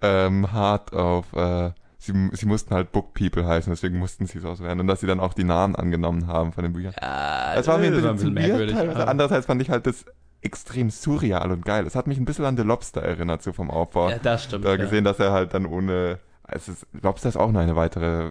[0.04, 1.32] ähm, hart auf.
[1.32, 4.78] Äh, sie, sie mussten halt Book People heißen, deswegen mussten sie es auswählen.
[4.80, 6.94] Und dass sie dann auch die Namen angenommen haben von den Büchern.
[7.00, 8.74] ja Das war mir ein bisschen, zu weird merkwürdig.
[8.76, 9.08] teilweise.
[9.08, 10.04] Andererseits fand ich halt das
[10.42, 11.86] extrem surreal und geil.
[11.86, 14.10] Es hat mich ein bisschen an The Lobster erinnert, so vom Aufbau.
[14.10, 14.64] Ja, das stimmt.
[14.66, 14.76] da ja.
[14.76, 16.18] gesehen, dass er halt dann ohne.
[16.46, 18.28] Es ist, Lobster ist auch noch eine weitere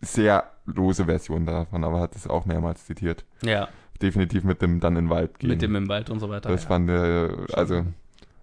[0.00, 3.24] sehr lose Version davon, aber hat es auch mehrmals zitiert.
[3.42, 3.68] Ja,
[4.00, 5.50] Definitiv mit dem dann in den Wald gehen.
[5.50, 6.48] mit dem im Wald und so weiter.
[6.48, 6.68] Das ja.
[6.68, 7.84] fand äh, also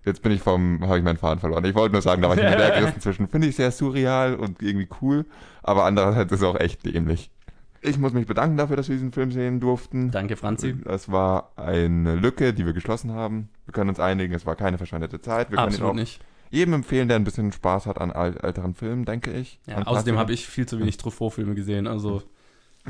[0.06, 1.64] jetzt bin ich vom habe ich meinen Faden verloren.
[1.66, 4.36] Ich wollte nur sagen, da war ich mit der gerissen zwischen finde ich sehr surreal
[4.36, 5.26] und irgendwie cool,
[5.64, 7.32] aber andererseits ist es auch echt dämlich.
[7.84, 10.12] Ich muss mich bedanken dafür, dass wir diesen Film sehen durften.
[10.12, 10.76] Danke, Franzi.
[10.84, 13.50] Das war eine Lücke, die wir geschlossen haben.
[13.66, 15.50] Wir können uns einigen, es war keine verschwendete Zeit.
[15.50, 16.22] Wir können ihn auch nicht.
[16.52, 19.60] jedem empfehlen, der ein bisschen Spaß hat an al älteren Filmen, denke ich.
[19.66, 22.22] Ja, außerdem habe ich viel zu wenig Truffaut-Filme gesehen, also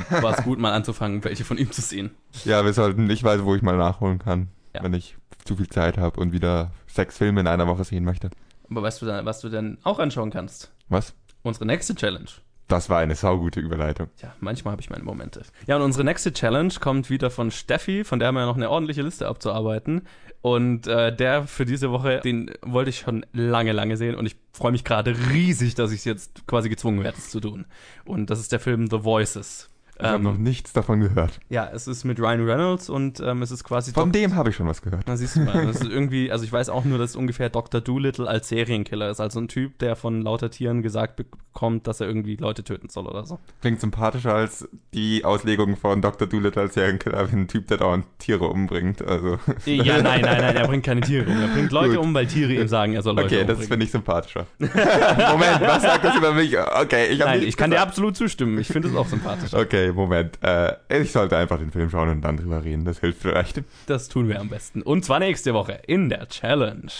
[0.09, 2.11] war es gut, mal anzufangen, welche von ihm zu sehen.
[2.43, 4.83] Ja, wir sollten, ich weiß, wo ich mal nachholen kann, Ja.
[4.83, 8.29] wenn ich zu viel Zeit habe und wieder sechs Filme in einer Woche sehen möchte.
[8.69, 10.71] Aber weißt du, dann, was du denn auch anschauen kannst?
[10.89, 11.13] Was?
[11.43, 12.29] Unsere nächste Challenge.
[12.67, 14.07] Das war eine saugute Überleitung.
[14.21, 15.41] Ja, manchmal habe ich meine Momente.
[15.67, 18.55] Ja, und unsere nächste Challenge kommt wieder von Steffi, von der haben wir ja noch
[18.55, 20.03] eine ordentliche Liste abzuarbeiten.
[20.41, 24.37] Und äh, der für diese Woche, den wollte ich schon lange, lange sehen und ich
[24.53, 27.65] freue mich gerade riesig, dass ich es jetzt quasi gezwungen werde, es zu tun.
[28.05, 29.69] Und das ist der Film The Voices.
[30.01, 31.39] Ich habe Ähm, noch nichts davon gehört.
[31.49, 34.55] ja, es ist mit Ryan Reynolds und ähm, es ist quasi Von dem habe ich
[34.55, 35.03] schon was gehört.
[35.07, 37.49] Na, siehst du mal, das ist irgendwie, also ich weiß auch nur, dass es ungefähr
[37.49, 37.81] Dr.
[37.81, 39.19] Doolittle als Serienkiller ist.
[39.19, 43.05] Also ein Typ, der von lauter Tieren gesagt bekommt, dass er irgendwie Leute töten soll
[43.07, 43.39] oder so.
[43.61, 46.27] Klingt sympathischer als die Auslegung von Dr.
[46.27, 49.01] Doolittle als Serienkiller, wie ein Typ, der dauernd Tiere umbringt.
[49.01, 49.37] Also.
[49.65, 51.39] Ja, nein, nein, nein, er bringt keine Tiere um.
[51.41, 52.05] Er bringt Leute Gut.
[52.05, 53.67] um, weil Tiere ihm sagen, er soll Leute Okay, das umbringen.
[53.69, 54.45] finde ich sympathischer.
[54.59, 56.57] Moment, was sagt das über mich?
[56.57, 57.89] Okay, ich habe Nein, ich kann dir gesagt.
[57.89, 58.57] absolut zustimmen.
[58.59, 59.53] Ich finde es auch sympathisch.
[59.53, 60.39] Okay, Moment.
[60.43, 62.85] Äh, ich sollte einfach den Film schauen und dann drüber reden.
[62.85, 63.61] Das hilft vielleicht.
[63.87, 64.81] Das tun wir am besten.
[64.81, 66.91] Und zwar nächste Woche in der Challenge.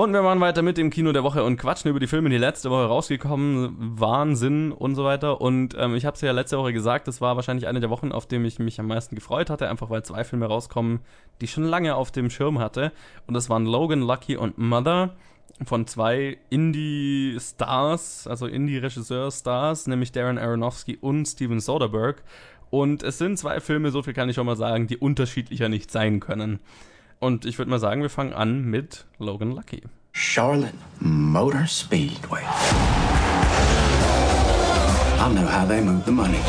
[0.00, 2.38] Und wir machen weiter mit dem Kino der Woche und quatschen über die Filme, die
[2.38, 5.42] letzte Woche rausgekommen waren, sind und so weiter.
[5.42, 8.10] Und ähm, ich habe es ja letzte Woche gesagt, das war wahrscheinlich eine der Wochen,
[8.10, 11.00] auf dem ich mich am meisten gefreut hatte, einfach weil zwei Filme rauskommen,
[11.40, 12.92] die ich schon lange auf dem Schirm hatte.
[13.26, 15.10] Und das waren Logan, Lucky und Mother
[15.64, 22.22] von zwei Indie-Stars, also Indie-Regisseur-Stars, nämlich Darren Aronofsky und Steven Soderbergh.
[22.70, 25.90] Und es sind zwei Filme, so viel kann ich schon mal sagen, die unterschiedlicher nicht
[25.90, 26.60] sein können.
[27.18, 29.82] Und ich würde mal sagen, wir fangen an mit Logan Lucky.
[30.12, 32.42] Charlotte Motor Speedway.
[35.18, 36.40] I know how they move the money.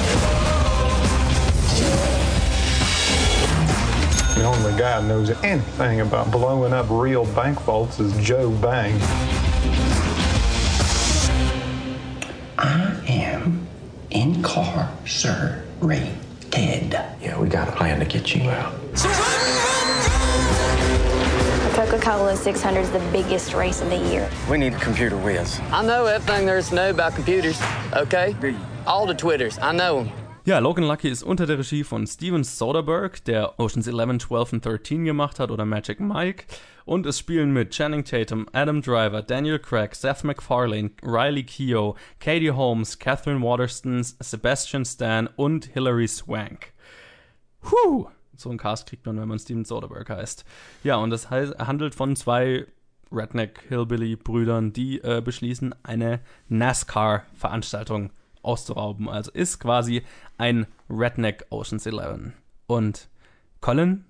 [4.41, 8.99] The only guy who knows anything about blowing up real bank vaults is Joe Bang.
[12.57, 13.67] I am
[14.09, 15.61] incarcerated.
[17.21, 18.73] Yeah, we got a plan to get you out.
[21.75, 24.27] Coca-Cola 600 is the biggest race of the year.
[24.49, 25.59] We need a computer whiz.
[25.71, 27.61] I know everything there is to know about computers,
[27.93, 28.35] okay?
[28.87, 30.20] All the Twitters, I know them.
[30.43, 34.65] Ja, Logan Lucky ist unter der Regie von Steven Soderbergh, der Oceans 11, 12 und
[34.65, 36.45] 13 gemacht hat oder Magic Mike.
[36.83, 42.49] Und es spielen mit Channing Tatum, Adam Driver, Daniel Craig, Seth MacFarlane, Riley Keough, Katie
[42.49, 46.73] Holmes, Catherine Waterston, Sebastian Stan und Hilary Swank.
[47.61, 48.07] Puh!
[48.35, 50.43] So ein Cast kriegt man, wenn man Steven Soderbergh heißt.
[50.83, 52.65] Ja, und das heißt, handelt von zwei
[53.11, 58.09] Redneck-Hillbilly-Brüdern, die äh, beschließen, eine NASCAR-Veranstaltung
[58.43, 59.09] auszurauben.
[59.09, 60.03] Also ist quasi
[60.37, 62.31] ein Redneck Oceans 11.
[62.67, 63.09] Und
[63.59, 64.05] Colin,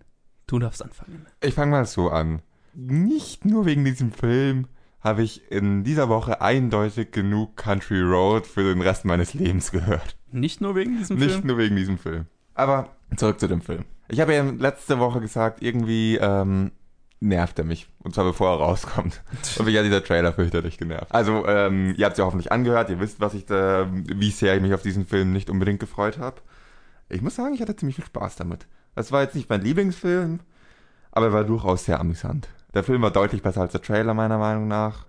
[0.48, 1.26] du darfst anfangen.
[1.42, 2.42] Ich fange mal so an.
[2.74, 4.68] Nicht nur wegen diesem Film
[5.02, 10.16] habe ich in dieser Woche eindeutig genug Country Road für den Rest meines Lebens gehört.
[10.32, 11.48] Nicht nur wegen diesem Nicht Film?
[11.48, 12.28] nur wegen diesem Film.
[12.54, 13.86] Aber zurück zu dem Film.
[14.10, 16.72] Ich habe ja letzte Woche gesagt, irgendwie ähm,
[17.22, 17.88] nervt er mich.
[18.00, 19.22] Und zwar bevor er rauskommt.
[19.58, 21.14] Und mich hat dieser Trailer fürchterlich genervt.
[21.14, 24.56] Also, ähm, ihr habt es ja hoffentlich angehört, ihr wisst, was ich da, wie sehr
[24.56, 26.42] ich mich auf diesen Film nicht unbedingt gefreut habe.
[27.10, 28.68] Ich muss sagen, ich hatte ziemlich viel Spaß damit.
[28.96, 30.40] Das war jetzt nicht mein Lieblingsfilm,
[31.12, 32.50] aber er war durchaus sehr amüsant.
[32.74, 35.06] Der Film war deutlich besser als der Trailer, meiner Meinung nach.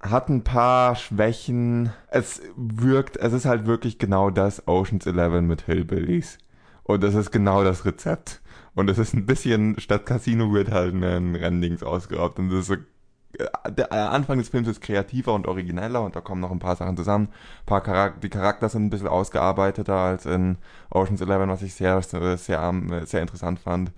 [0.00, 1.92] Hat ein paar Schwächen.
[2.08, 6.38] Es wirkt, es ist halt wirklich genau das Oceans 11 mit Hillbillies.
[6.82, 8.40] Und das ist genau das Rezept.
[8.76, 12.38] Und es ist ein bisschen, statt Casino wird halt ein Renndings ausgeraubt.
[12.38, 16.20] Und das ist so, äh, der Anfang des Films ist kreativer und origineller und da
[16.20, 17.28] kommen noch ein paar Sachen zusammen.
[17.62, 20.58] Ein paar Charak die Charakter sind ein bisschen ausgearbeiteter als in
[20.90, 22.74] Ocean's Eleven, was ich sehr, sehr, sehr,
[23.06, 23.92] sehr interessant fand.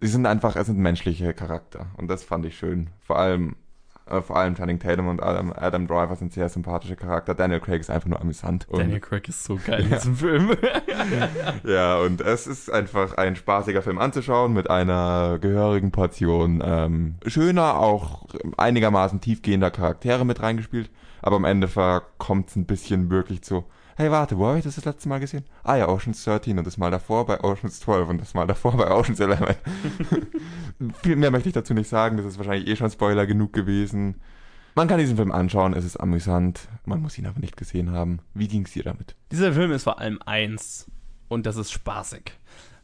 [0.00, 2.90] Sie sind einfach, es sind menschliche Charakter und das fand ich schön.
[3.00, 3.54] Vor allem, äh,
[4.22, 7.34] vor allem Channing Tatum und Adam, Adam Driver sind sehr sympathische Charakter.
[7.34, 8.66] Daniel Craig ist einfach nur amüsant.
[8.68, 10.56] Und Daniel Craig ist so geil in diesem Film.
[11.64, 17.78] ja, und es ist einfach ein spaßiger Film anzuschauen mit einer gehörigen Portion ähm, schöner,
[17.78, 20.90] auch einigermaßen tiefgehender Charaktere mit reingespielt.
[21.22, 21.68] Aber am Ende
[22.18, 23.64] kommt es ein bisschen wirklich zu,
[24.00, 25.44] hey, warte, wo habe ich das das letzte Mal gesehen?
[25.62, 28.74] Ah ja, Oceans 13 und das Mal davor bei Oceans 12 und das Mal davor
[28.76, 29.38] bei Oceans 11.
[31.02, 34.16] Viel mehr möchte ich dazu nicht sagen, das ist wahrscheinlich eh schon Spoiler genug gewesen.
[34.74, 38.20] Man kann diesen Film anschauen, es ist amüsant, man muss ihn aber nicht gesehen haben.
[38.32, 39.16] Wie ging es dir damit?
[39.30, 40.86] Dieser Film ist vor allem eins
[41.28, 42.32] und das ist spaßig.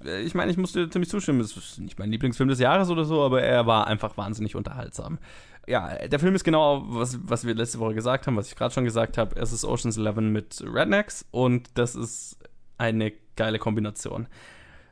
[0.05, 2.91] Äh, Ich meine, ich muss dir ziemlich zustimmen, es ist nicht mein Lieblingsfilm des Jahres
[2.91, 5.19] oder so, aber er war einfach wahnsinnig unterhaltsam.
[5.67, 8.73] Ja, der Film ist genau, was, was wir letzte Woche gesagt haben, was ich gerade
[8.73, 9.35] schon gesagt habe.
[9.37, 12.39] Es ist Ocean's Eleven mit Rednecks und das ist
[12.79, 14.29] eine geile Kombination.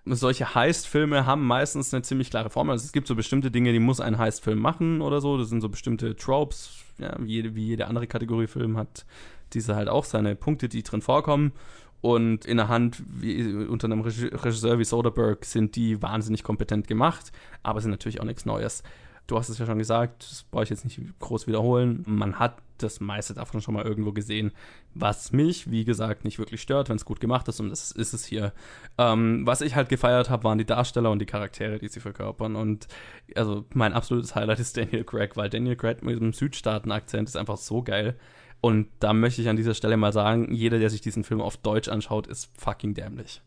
[0.07, 2.73] Solche Heist-Filme haben meistens eine ziemlich klare Formel.
[2.73, 5.39] Also es gibt so bestimmte Dinge, die muss ein Heist-Film machen oder so.
[5.39, 6.85] Das sind so bestimmte Tropes.
[6.99, 9.07] Ja, wie, jede, wie jede andere Kategorie Film hat
[9.55, 11.53] diese halt auch seine Punkte, die drin vorkommen.
[12.01, 17.33] Und in der Hand, wie, unter einem Regisseur wie Soderbergh, sind die wahnsinnig kompetent gemacht,
[17.63, 18.83] aber sind natürlich auch nichts Neues.
[19.27, 22.03] Du hast es ja schon gesagt, das brauche ich jetzt nicht groß wiederholen.
[22.07, 24.53] Man hat das meiste davon schon mal irgendwo gesehen,
[24.95, 28.13] was mich, wie gesagt, nicht wirklich stört, wenn es gut gemacht ist und das ist
[28.13, 28.53] es hier.
[28.99, 32.57] Ähm, was ich halt gefeiert habe, waren die Darsteller und die Charaktere, die sie verkörpern
[32.57, 32.89] und
[33.35, 37.57] also mein absolutes Highlight ist Daniel Craig, weil Daniel Craig mit dem Südstaaten-Akzent ist einfach
[37.57, 38.17] so geil.
[38.61, 41.59] Und da möchte ich an dieser Stelle mal sagen, jeder, der sich diesen Film auf
[41.59, 43.43] Deutsch anschaut, ist fucking dämlich.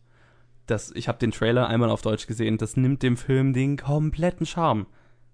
[0.67, 4.45] Das, ich habe den Trailer einmal auf Deutsch gesehen, das nimmt dem Film den kompletten
[4.45, 4.85] Charme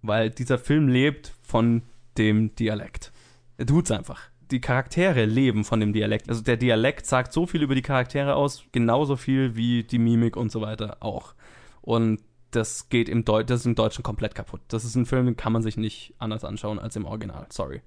[0.04, 1.82] weil dieser Film lebt von
[2.18, 3.12] dem Dialekt.
[3.58, 4.22] Er tut's einfach.
[4.52, 6.30] Die Charaktere leben von dem Dialekt.
[6.30, 10.36] Also der Dialekt sagt so viel über die Charaktere aus, genauso viel wie die Mimik
[10.38, 11.34] und so weiter auch.
[11.82, 12.20] Und
[12.52, 14.62] das geht im, Deu das ist im Deutschen komplett kaputt.
[14.68, 17.48] Das ist ein Film, den kann man sich nicht anders anschauen als im Original.
[17.50, 17.82] Sorry.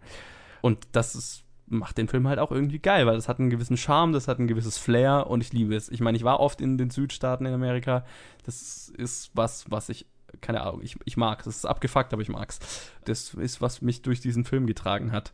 [0.60, 3.76] Und das ist, macht den Film halt auch irgendwie geil, weil das hat einen gewissen
[3.76, 5.88] Charme, das hat ein gewisses Flair und ich liebe es.
[5.88, 8.04] Ich meine, ich war oft in den Südstaaten in Amerika.
[8.44, 10.06] Das ist was, was ich
[10.41, 11.47] keine Ahnung, ich, ich mag es.
[11.47, 12.59] Es ist abgefuckt, aber ich mag's.
[13.05, 15.32] Das ist, was mich durch diesen Film getragen hat.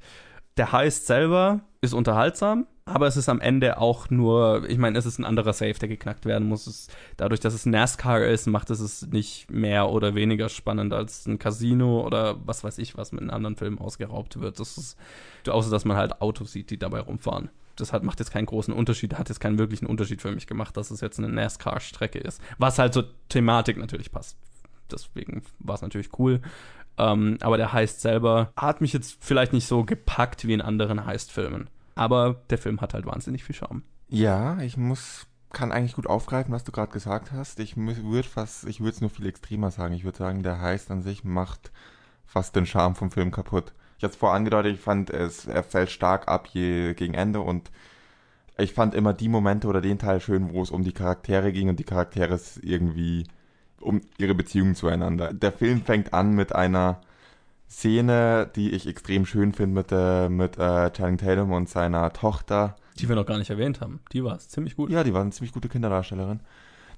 [0.57, 5.07] Der Heist selber ist unterhaltsam, aber es ist am Ende auch nur, ich meine, es
[5.07, 6.67] ist ein anderer Safe, der geknackt werden muss.
[6.67, 11.27] Es, dadurch, dass es NASCAR ist, macht es es nicht mehr oder weniger spannend als
[11.27, 14.61] ein Casino oder was weiß ich, was mit einem anderen Film ausgeraubt wird.
[14.61, 14.99] Das ist,
[15.49, 17.51] außer dass man halt Autos sieht, die dabei rumfahren.
[17.77, 20.77] Das hat, macht jetzt keinen großen Unterschied, hat jetzt keinen wirklichen Unterschied für mich gemacht,
[20.77, 22.43] dass es jetzt eine NASCAR-Strecke ist.
[22.59, 24.37] Was halt zur Thematik natürlich passt.
[24.93, 26.41] Deswegen war es natürlich cool.
[26.99, 31.07] Ähm, aber der Heist selber hat mich jetzt vielleicht nicht so gepackt wie in anderen
[31.07, 31.71] Heist-Filmen.
[31.95, 33.83] Aber der Film hat halt wahnsinnig viel Charme.
[34.09, 37.61] Ja, ich muss, kann eigentlich gut aufgreifen, was du gerade gesagt hast.
[37.61, 39.95] Ich würde fast, ich würde es nur viel extremer sagen.
[39.95, 41.73] Ich würde sagen, der Heist an sich macht
[42.27, 43.73] fast den Charme vom Film kaputt.
[43.99, 47.41] Ich hatte es vorher angedeutet, ich fand, es, er fällt stark ab je gegen Ende
[47.41, 47.71] und
[48.59, 51.69] ich fand immer die Momente oder den Teil schön, wo es um die Charaktere ging
[51.69, 53.25] und die Charaktere irgendwie
[53.83, 55.33] um ihre Beziehungen zueinander.
[55.33, 57.01] Der Film fängt an mit einer
[57.69, 62.77] Szene, die ich extrem schön finde mit, äh, mit äh, Channing Tatum und seiner Tochter.
[62.99, 64.01] Die wir noch gar nicht erwähnt haben.
[64.13, 64.91] Die war es ziemlich gut.
[64.91, 66.41] Ja, die war eine ziemlich gute Kinderdarstellerin.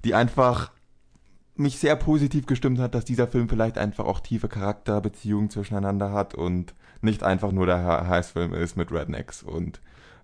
[0.04, 0.72] Die einfach
[1.56, 6.34] mich sehr positiv gestimmt hat, dass dieser Film vielleicht einfach auch tiefe Charakterbeziehungen zwischeneinander hat
[6.34, 9.44] und nicht einfach nur der Heißfilm ist mit Rednecks.
[9.44, 9.80] Und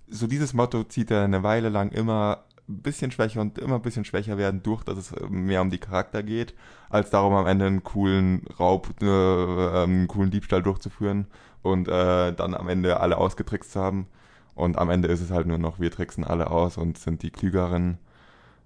[0.09, 3.83] so dieses Motto zieht er eine Weile lang immer ein bisschen schwächer und immer ein
[3.83, 6.55] bisschen schwächer werden, durch dass es mehr um die Charakter geht,
[6.89, 11.27] als darum am Ende einen coolen Raub, äh, einen coolen Diebstahl durchzuführen
[11.63, 14.07] und äh, dann am Ende alle ausgetrickst zu haben.
[14.55, 17.31] Und am Ende ist es halt nur noch, wir tricksen alle aus und sind die
[17.31, 17.99] Klügeren.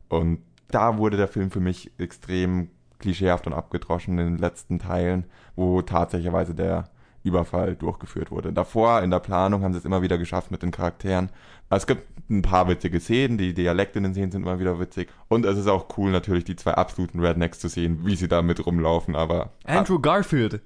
[0.08, 5.24] Und da wurde der Film für mich extrem klischeehaft und abgedroschen in den letzten Teilen,
[5.56, 6.84] wo tatsächlicherweise der
[7.24, 8.52] Überfall durchgeführt wurde.
[8.52, 11.30] Davor in der Planung haben sie es immer wieder geschafft mit den Charakteren.
[11.70, 15.08] Es gibt ein paar witzige Szenen, die Dialekte in den Szenen sind immer wieder witzig.
[15.28, 18.42] Und es ist auch cool, natürlich die zwei absoluten Rednecks zu sehen, wie sie da
[18.42, 19.52] mit rumlaufen, aber.
[19.64, 20.60] Andrew Garfield.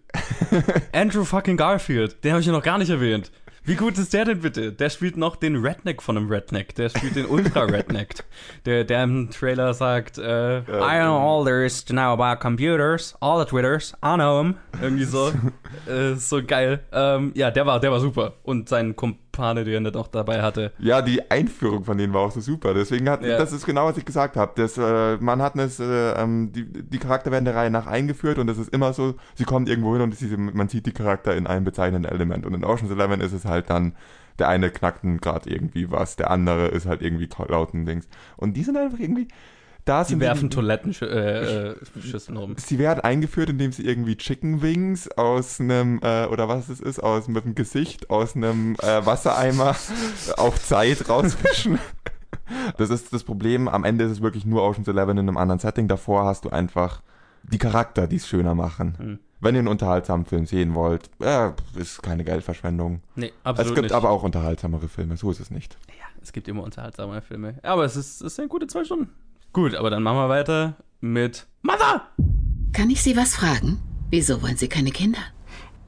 [0.93, 2.23] Andrew fucking Garfield.
[2.25, 3.31] Den habe ich ja noch gar nicht erwähnt.
[3.69, 4.73] Wie gut ist der denn bitte?
[4.73, 6.75] Der spielt noch den Redneck von einem Redneck.
[6.77, 8.15] Der spielt den Ultra-Redneck.
[8.65, 13.15] der, der im Trailer sagt, äh, I know all there is to know about computers,
[13.21, 14.57] all the Twitters, I know them.
[14.81, 15.33] Irgendwie so.
[15.87, 16.81] äh, so geil.
[16.93, 18.37] Ähm, ja, der war, der war super.
[18.43, 18.97] Und sein
[19.39, 20.73] Kumpane, den er noch dabei hatte.
[20.79, 22.75] Ja, die Einführung von denen war auch so super.
[22.75, 23.39] Deswegen hat, ja.
[23.39, 24.53] das ist genau, was ich gesagt habe.
[24.57, 28.39] Das, äh, man hat es, äh, ähm, die, die Charakter werden der Reihe nach eingeführt
[28.39, 31.37] und es ist immer so, sie kommen irgendwo hin und sie, man sieht die Charakter
[31.37, 32.45] in einem bezeichnenden Element.
[32.45, 33.95] Und in Ocean's Eleven ist es halt dann,
[34.39, 38.09] der eine knackt gerade irgendwie was, der andere ist halt irgendwie lauten Dings.
[38.37, 39.29] Und die sind einfach irgendwie,
[39.89, 42.57] da die werfen Toilettenschüsseln äh, äh, rum.
[42.59, 47.01] Sie werden eingeführt, indem sie irgendwie Chicken Wings aus einem, äh, oder was es ist,
[47.03, 49.75] aus mit dem Gesicht, aus einem äh, Wassereimer
[50.37, 51.79] auf Zeit rausfischen.
[52.77, 53.69] Das ist das Problem.
[53.69, 55.89] Am Ende ist es wirklich nur Ocean's Eleven in einem anderen Setting.
[55.89, 57.03] Davor hast du einfach
[57.43, 58.95] die Charakter, die es schöner machen.
[58.99, 59.19] Hm.
[59.41, 63.03] Wenn ihr einen unterhaltsamen Film sehen wollt, äh, ist keine Geldverschwendung.
[63.15, 63.95] Nee, absolut Es gibt nicht.
[63.95, 65.79] aber auch unterhaltsamere Filme, so ist es nicht.
[65.89, 67.55] Ja, es gibt immer unterhaltsamere Filme.
[67.63, 69.11] Aber es ist, es sind gute zwei Stunden.
[69.53, 72.09] Gut, aber dann machen wir weiter mit Mother!
[72.73, 73.81] Kann ich Sie was fragen?
[74.11, 75.21] Wieso wollen Sie keine Kinder?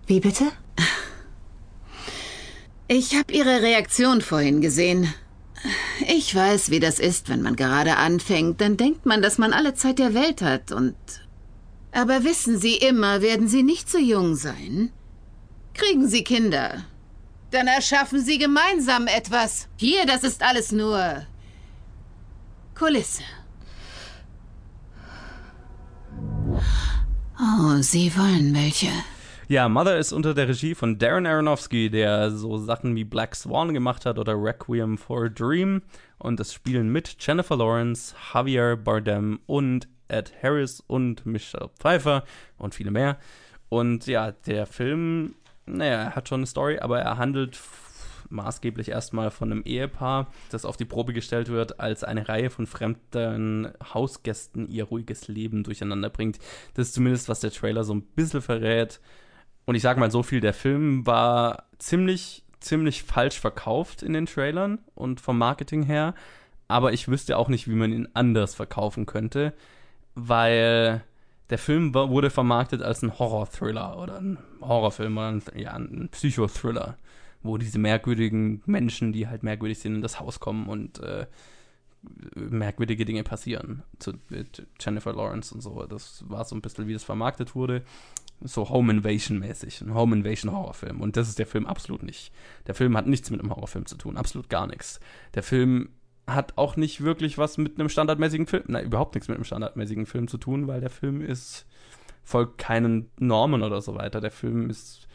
[0.07, 0.45] Wie bitte?
[2.93, 5.15] Ich habe Ihre Reaktion vorhin gesehen.
[6.09, 8.61] Ich weiß, wie das ist, wenn man gerade anfängt.
[8.61, 10.97] Dann denkt man, dass man alle Zeit der Welt hat und.
[11.93, 14.91] Aber wissen Sie, immer werden Sie nicht so jung sein.
[15.73, 16.85] Kriegen Sie Kinder.
[17.53, 19.69] Dann erschaffen Sie gemeinsam etwas.
[19.77, 21.27] Hier, das ist alles nur
[22.75, 23.23] Kulisse.
[27.43, 28.91] Oh, Sie wollen welche.
[29.49, 33.73] Ja, Mother ist unter der Regie von Darren Aronofsky, der so Sachen wie Black Swan
[33.73, 35.81] gemacht hat oder Requiem for a Dream.
[36.19, 42.25] Und das spielen mit Jennifer Lawrence, Javier Bardem und Ed Harris und Michelle Pfeiffer
[42.59, 43.17] und viele mehr.
[43.71, 45.35] Und ja, der Film,
[45.65, 47.59] naja, er hat schon eine Story, aber er handelt
[48.31, 52.67] maßgeblich erstmal von einem Ehepaar, das auf die Probe gestellt wird, als eine Reihe von
[52.67, 56.39] fremden Hausgästen ihr ruhiges Leben durcheinander bringt.
[56.75, 59.01] Das ist zumindest, was der Trailer so ein bisschen verrät.
[59.67, 64.27] Und ich sage mal so viel, der Film war ziemlich, ziemlich falsch verkauft in den
[64.27, 66.15] Trailern und vom Marketing her.
[66.69, 69.53] Aber ich wüsste auch nicht, wie man ihn anders verkaufen könnte,
[70.15, 71.03] weil
[71.51, 76.97] der Film wurde vermarktet als ein Horror-Thriller oder ein Horrorfilm oder ein, ja, ein Psychothriller
[77.43, 81.27] wo diese merkwürdigen Menschen, die halt merkwürdig sind, in das Haus kommen und äh,
[82.35, 83.83] merkwürdige Dinge passieren.
[83.99, 85.85] Zu, mit Jennifer Lawrence und so.
[85.87, 87.83] Das war so ein bisschen, wie das vermarktet wurde.
[88.43, 89.83] So Home Invasion mäßig.
[89.83, 91.01] Ein Home Invasion Horrorfilm.
[91.01, 92.33] Und das ist der Film absolut nicht.
[92.67, 94.17] Der Film hat nichts mit einem Horrorfilm zu tun.
[94.17, 95.01] Absolut gar nichts.
[95.35, 95.91] Der Film
[96.27, 100.07] hat auch nicht wirklich was mit einem standardmäßigen Film, nein, überhaupt nichts mit einem standardmäßigen
[100.07, 101.67] Film zu tun, weil der Film ist
[102.23, 104.21] folgt keinen Normen oder so weiter.
[104.21, 105.09] Der Film ist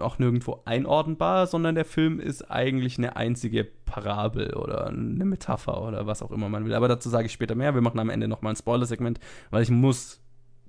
[0.00, 6.06] auch nirgendwo einordnbar, sondern der Film ist eigentlich eine einzige Parabel oder eine Metapher oder
[6.06, 6.74] was auch immer man will.
[6.74, 7.74] Aber dazu sage ich später mehr.
[7.74, 9.18] Wir machen am Ende nochmal ein Spoiler-Segment,
[9.50, 10.20] weil ich muss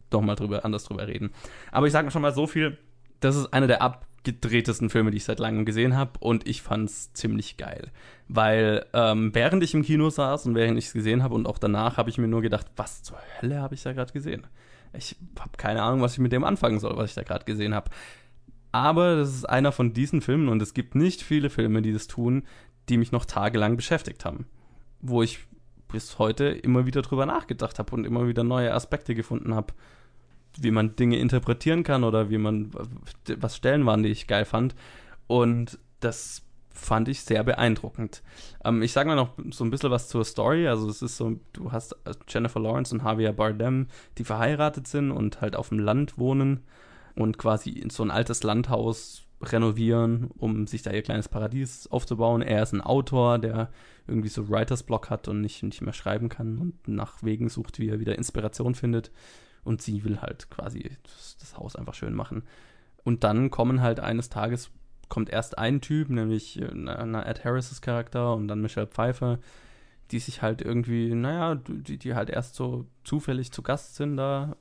[0.10, 1.32] doch mal drüber, anders drüber reden.
[1.72, 2.78] Aber ich sage schon mal so viel,
[3.20, 7.14] das ist einer der abgedrehtesten Filme, die ich seit langem gesehen habe und ich fand's
[7.14, 7.92] ziemlich geil.
[8.28, 11.58] Weil ähm, während ich im Kino saß und während ich es gesehen habe und auch
[11.58, 14.48] danach habe ich mir nur gedacht, was zur Hölle habe ich da gerade gesehen?
[14.94, 17.76] Ich habe keine Ahnung, was ich mit dem anfangen soll, was ich da gerade gesehen
[17.76, 17.92] habe.
[18.72, 22.08] Aber das ist einer von diesen Filmen und es gibt nicht viele Filme, die das
[22.08, 22.44] tun,
[22.88, 24.46] die mich noch tagelang beschäftigt haben.
[25.02, 25.40] Wo ich
[25.88, 29.74] bis heute immer wieder drüber nachgedacht habe und immer wieder neue Aspekte gefunden habe,
[30.58, 32.72] wie man Dinge interpretieren kann oder wie man,
[33.38, 34.76] was Stellen waren, die ich geil fand.
[35.28, 38.24] Und das fand ich sehr beeindruckend.
[38.64, 40.68] Ähm, ich sage mal noch so ein bisschen was zur Story.
[40.68, 41.96] Also es ist so, du hast
[42.28, 46.64] Jennifer Lawrence und Javier Bardem, die verheiratet sind und halt auf dem Land wohnen
[47.16, 52.42] und quasi in so ein altes Landhaus renovieren, um sich da ihr kleines Paradies aufzubauen.
[52.42, 53.70] Er ist ein Autor, der
[54.08, 57.80] irgendwie so Writers Block hat und nicht, nicht mehr schreiben kann und nach Wegen sucht,
[57.80, 59.12] wie er wieder Inspiration findet.
[59.64, 62.44] Und sie will halt quasi das, das Haus einfach schön machen.
[63.04, 64.72] Und dann kommen halt eines Tages,
[65.08, 69.40] kommt erst ein Typ, nämlich na, na Ed Harris' Charakter und dann Michelle Pfeiffer,
[70.12, 74.56] die sich halt irgendwie, naja, die, die halt erst so zufällig zu Gast sind da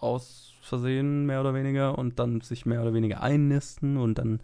[0.00, 4.40] aus Versehen, mehr oder weniger, und dann sich mehr oder weniger einnisten und dann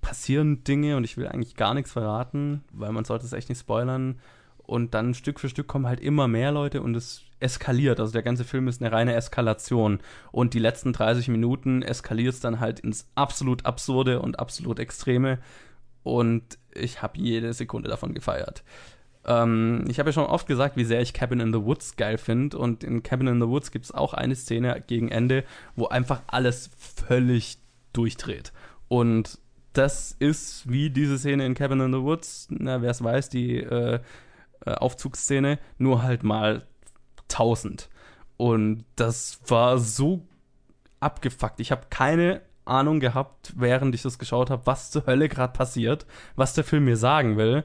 [0.00, 3.60] passieren Dinge und ich will eigentlich gar nichts verraten, weil man sollte es echt nicht
[3.60, 4.20] spoilern.
[4.58, 8.00] Und dann Stück für Stück kommen halt immer mehr Leute und es eskaliert.
[8.00, 10.00] Also der ganze Film ist eine reine Eskalation.
[10.32, 15.38] Und die letzten 30 Minuten eskaliert es dann halt ins absolut Absurde und absolut Extreme.
[16.02, 18.64] Und ich habe jede Sekunde davon gefeiert.
[19.26, 22.16] Ähm, ich habe ja schon oft gesagt, wie sehr ich Cabin in the Woods geil
[22.16, 22.56] finde.
[22.56, 26.22] Und in Cabin in the Woods gibt es auch eine Szene gegen Ende, wo einfach
[26.28, 27.58] alles völlig
[27.92, 28.52] durchdreht.
[28.88, 29.38] Und
[29.72, 33.58] das ist wie diese Szene in Cabin in the Woods, na, wer es weiß, die
[33.58, 34.00] äh,
[34.64, 36.66] äh Aufzugsszene, nur halt mal
[37.28, 37.90] 1000.
[38.36, 40.26] Und das war so
[41.00, 41.60] abgefuckt.
[41.60, 46.06] Ich habe keine Ahnung gehabt, während ich das geschaut habe, was zur Hölle gerade passiert,
[46.36, 47.64] was der Film mir sagen will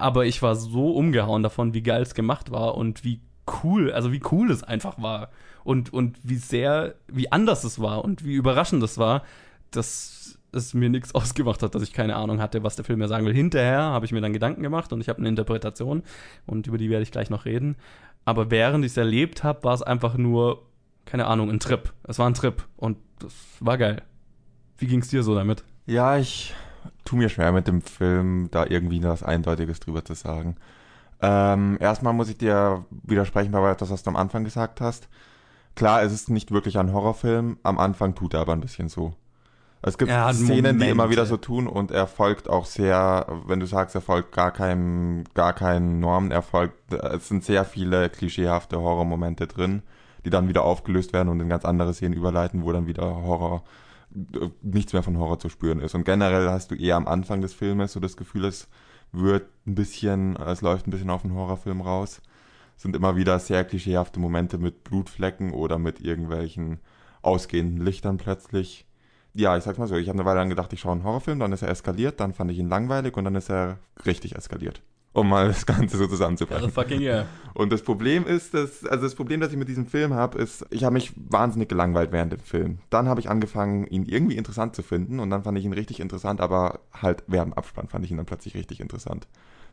[0.00, 3.20] aber ich war so umgehauen davon, wie geil es gemacht war und wie
[3.62, 5.30] cool, also wie cool es einfach war
[5.64, 9.24] und, und wie sehr, wie anders es war und wie überraschend es war,
[9.70, 13.08] dass es mir nichts ausgemacht hat, dass ich keine Ahnung hatte, was der Film mir
[13.08, 13.34] sagen will.
[13.34, 16.02] Hinterher habe ich mir dann Gedanken gemacht und ich habe eine Interpretation
[16.46, 17.76] und über die werde ich gleich noch reden.
[18.24, 20.66] Aber während ich es erlebt habe, war es einfach nur,
[21.04, 21.92] keine Ahnung, ein Trip.
[22.04, 24.02] Es war ein Trip und das war geil.
[24.78, 25.64] Wie ging es dir so damit?
[25.86, 26.54] Ja, ich
[27.10, 30.54] tu mir schwer mit dem Film, da irgendwie was Eindeutiges drüber zu sagen.
[31.20, 35.08] Ähm, erstmal muss ich dir widersprechen bei etwas, was du am Anfang gesagt hast.
[35.74, 39.14] Klar, es ist nicht wirklich ein Horrorfilm, am Anfang tut er aber ein bisschen so.
[39.82, 40.82] Es gibt Szenen, Moment.
[40.82, 44.30] die immer wieder so tun und er folgt auch sehr, wenn du sagst, er folgt
[44.32, 49.82] gar keinem, gar keinen Normen, er folgt, es sind sehr viele klischeehafte Horrormomente drin,
[50.24, 53.64] die dann wieder aufgelöst werden und in ganz andere Szenen überleiten, wo dann wieder Horror
[54.62, 55.94] nichts mehr von Horror zu spüren ist.
[55.94, 58.68] Und generell hast du eher am Anfang des Filmes so das Gefühl, es
[59.12, 62.20] wird ein bisschen, es läuft ein bisschen auf den Horrorfilm raus.
[62.76, 66.78] Sind immer wieder sehr klischeehafte Momente mit Blutflecken oder mit irgendwelchen
[67.22, 68.86] ausgehenden Lichtern plötzlich.
[69.34, 71.38] Ja, ich sag's mal so, ich habe eine Weile lang gedacht, ich schaue einen Horrorfilm,
[71.38, 74.82] dann ist er eskaliert, dann fand ich ihn langweilig und dann ist er richtig eskaliert
[75.12, 76.62] um mal das Ganze so zusammenzubringen.
[76.62, 77.26] Also fucking yeah.
[77.54, 80.64] Und das Problem ist, dass, also das Problem, das ich mit diesem Film habe, ist,
[80.70, 82.78] ich habe mich wahnsinnig gelangweilt während dem Film.
[82.90, 85.98] Dann habe ich angefangen, ihn irgendwie interessant zu finden und dann fand ich ihn richtig
[86.00, 89.26] interessant, aber halt während dem Abspann fand ich ihn dann plötzlich richtig interessant.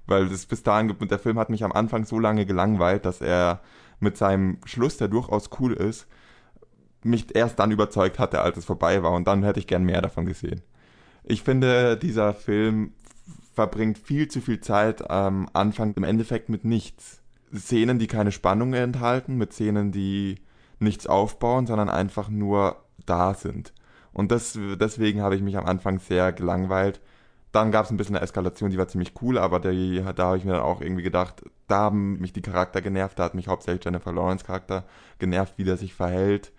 [0.08, 3.62] Weil das bis dahin, der Film hat mich am Anfang so lange gelangweilt, dass er
[4.00, 6.08] mit seinem Schluss, der durchaus cool ist,
[7.04, 10.02] mich erst dann überzeugt hatte, als es vorbei war und dann hätte ich gern mehr
[10.02, 10.62] davon gesehen.
[11.24, 12.94] Ich finde, dieser Film
[13.58, 17.24] verbringt viel zu viel Zeit am Anfang im Endeffekt mit nichts.
[17.56, 20.36] Szenen, die keine Spannung enthalten, mit Szenen, die
[20.78, 22.76] nichts aufbauen, sondern einfach nur
[23.08, 23.74] da sind.
[24.14, 27.02] Und das, deswegen habe ich mich am Anfang sehr gelangweilt.
[27.52, 30.38] Dann gab es ein bisschen eine Eskalation, die war ziemlich cool, aber die, da habe
[30.38, 33.48] ich mir dann auch irgendwie gedacht, da haben mich die Charakter genervt, da hat mich
[33.48, 34.84] hauptsächlich Jennifer Lawrence Charakter
[35.18, 36.52] genervt, wie der sich verhält.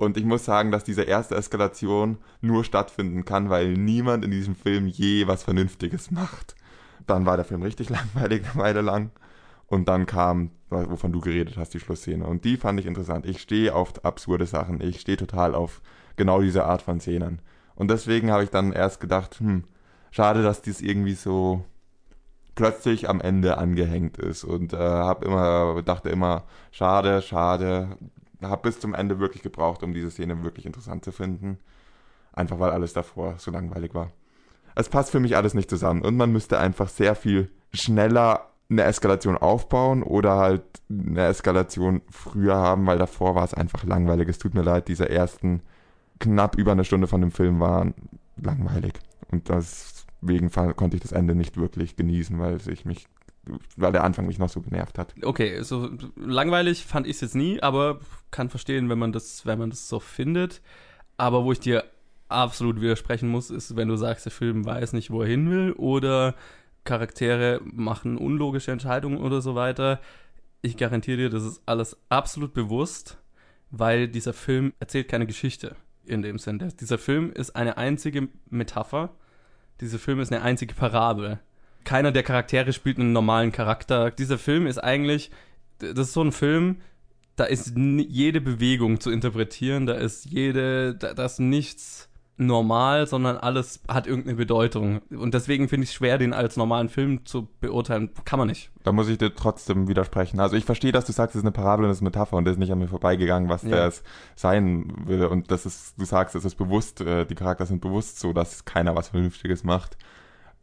[0.00, 4.54] Und ich muss sagen, dass diese erste Eskalation nur stattfinden kann, weil niemand in diesem
[4.54, 6.54] Film je was Vernünftiges macht.
[7.06, 9.10] Dann war der Film richtig langweilig eine Weile lang.
[9.66, 12.24] Und dann kam, wovon du geredet hast, die Schlussszene.
[12.26, 13.26] Und die fand ich interessant.
[13.26, 14.80] Ich stehe auf absurde Sachen.
[14.80, 15.82] Ich stehe total auf
[16.16, 17.42] genau diese Art von Szenen.
[17.74, 19.64] Und deswegen habe ich dann erst gedacht, hm,
[20.10, 21.62] schade, dass dies irgendwie so
[22.54, 24.44] plötzlich am Ende angehängt ist.
[24.44, 27.98] Und äh, habe immer, dachte immer, schade, schade,
[28.42, 31.58] habe bis zum Ende wirklich gebraucht, um diese Szene wirklich interessant zu finden.
[32.32, 34.12] Einfach weil alles davor so langweilig war.
[34.74, 38.84] Es passt für mich alles nicht zusammen und man müsste einfach sehr viel schneller eine
[38.84, 44.28] Eskalation aufbauen oder halt eine Eskalation früher haben, weil davor war es einfach langweilig.
[44.28, 45.60] Es tut mir leid, diese ersten
[46.20, 47.94] knapp über eine Stunde von dem Film waren
[48.36, 48.94] langweilig.
[49.30, 53.08] Und deswegen konnte ich das Ende nicht wirklich genießen, weil ich mich
[53.76, 55.14] weil der Anfang mich noch so genervt hat.
[55.22, 59.58] Okay, so langweilig fand ich es jetzt nie, aber kann verstehen, wenn man das, wenn
[59.58, 60.60] man das so findet.
[61.16, 61.84] Aber wo ich dir
[62.28, 65.72] absolut widersprechen muss, ist, wenn du sagst, der Film weiß nicht, wo er hin will
[65.72, 66.34] oder
[66.84, 70.00] Charaktere machen unlogische Entscheidungen oder so weiter.
[70.62, 73.18] Ich garantiere dir, das ist alles absolut bewusst,
[73.70, 76.58] weil dieser Film erzählt keine Geschichte in dem Sinn.
[76.80, 79.10] Dieser Film ist eine einzige Metapher.
[79.80, 81.40] Dieser Film ist eine einzige Parabel.
[81.84, 84.10] Keiner der Charaktere spielt einen normalen Charakter.
[84.10, 85.30] Dieser Film ist eigentlich,
[85.78, 86.76] das ist so ein Film,
[87.36, 92.10] da ist jede Bewegung zu interpretieren, da ist jede, da, da ist nichts
[92.40, 95.00] normal, sondern alles hat irgendeine Bedeutung.
[95.10, 98.10] Und deswegen finde ich es schwer, den als normalen Film zu beurteilen.
[98.24, 98.70] Kann man nicht.
[98.82, 100.40] Da muss ich dir trotzdem widersprechen.
[100.40, 102.36] Also ich verstehe, dass du sagst, es ist eine Parabel und es ist eine Metapher
[102.36, 103.70] und das ist nicht an mir vorbeigegangen, was ja.
[103.70, 104.02] das
[104.36, 105.24] sein will.
[105.26, 108.64] Und das ist, du sagst, es ist bewusst, äh, die Charakter sind bewusst so, dass
[108.64, 109.98] keiner was Vernünftiges macht.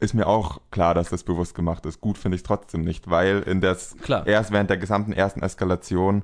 [0.00, 2.00] Ist mir auch klar, dass das bewusst gemacht ist.
[2.00, 4.26] Gut finde ich trotzdem nicht, weil in das klar.
[4.26, 6.22] erst während der gesamten ersten Eskalation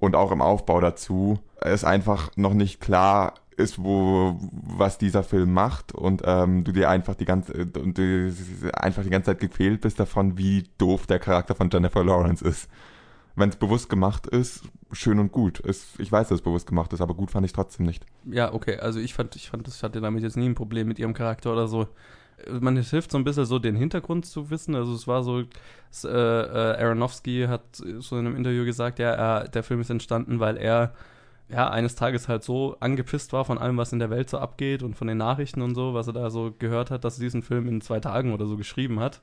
[0.00, 5.52] und auch im Aufbau dazu ist einfach noch nicht klar ist, wo was dieser Film
[5.52, 8.34] macht und ähm, du dir einfach die ganze und du
[8.74, 12.68] einfach die ganze Zeit gequält bist davon, wie doof der Charakter von Jennifer Lawrence ist.
[13.36, 14.62] Wenn es bewusst gemacht ist,
[14.92, 15.60] schön und gut.
[15.64, 18.06] Es, ich weiß, dass es bewusst gemacht ist, aber gut fand ich trotzdem nicht.
[18.24, 18.78] Ja, okay.
[18.78, 21.52] Also ich fand, ich fand, ich hatte damit jetzt nie ein Problem mit ihrem Charakter
[21.52, 21.88] oder so.
[22.60, 24.74] Man hilft so ein bisschen so den Hintergrund zu wissen.
[24.74, 25.44] Also es war so,
[25.90, 27.62] es, äh, äh, Aronofsky hat
[27.98, 30.94] so in einem Interview gesagt, ja, er, der Film ist entstanden, weil er
[31.48, 34.82] ja, eines Tages halt so angepisst war von allem, was in der Welt so abgeht
[34.82, 37.42] und von den Nachrichten und so, was er da so gehört hat, dass er diesen
[37.42, 39.20] Film in zwei Tagen oder so geschrieben hat.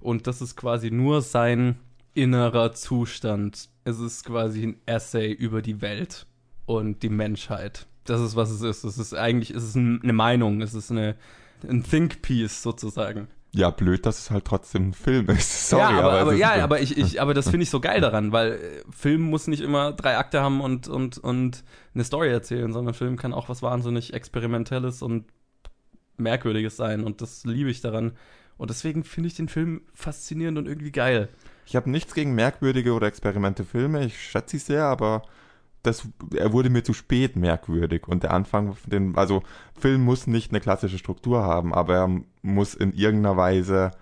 [0.00, 1.76] Und das ist quasi nur sein
[2.14, 3.68] innerer Zustand.
[3.84, 6.26] Es ist quasi ein Essay über die Welt
[6.66, 7.86] und die Menschheit.
[8.04, 8.84] Das ist, was es ist.
[8.84, 11.16] Es ist eigentlich, es ist eine Meinung, es ist eine,
[11.68, 15.68] ein Think Piece sozusagen ja, blöd, dass es halt trotzdem ein Film ist.
[15.70, 18.00] Sorry, ja, aber, aber, aber ja, aber ich, ich, aber das finde ich so geil
[18.00, 18.58] daran, weil äh,
[18.90, 21.62] Film muss nicht immer drei Akte haben und, und, und
[21.94, 25.26] eine Story erzählen, sondern Film kann auch was wahnsinnig Experimentelles und
[26.16, 28.16] Merkwürdiges sein und das liebe ich daran.
[28.56, 31.28] Und deswegen finde ich den Film faszinierend und irgendwie geil.
[31.66, 35.22] Ich habe nichts gegen merkwürdige oder experimente Filme, ich schätze sie sehr, aber
[35.84, 38.08] das, er wurde mir zu spät merkwürdig.
[38.08, 39.42] Und der Anfang, den, also
[39.78, 43.92] Film muss nicht eine klassische Struktur haben, aber er muss in irgendeiner Weise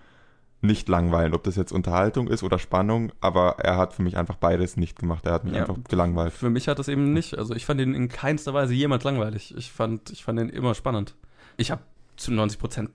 [0.61, 4.37] nicht langweilen, ob das jetzt Unterhaltung ist oder Spannung, aber er hat für mich einfach
[4.37, 5.25] beides nicht gemacht.
[5.25, 6.31] Er hat mich ja, einfach gelangweilt.
[6.31, 7.37] Für mich hat das eben nicht.
[7.37, 9.53] Also ich fand ihn in keinster Weise jemals langweilig.
[9.57, 11.15] Ich fand, ich fand ihn immer spannend.
[11.57, 11.81] Ich habe
[12.15, 12.89] zu 90 Prozent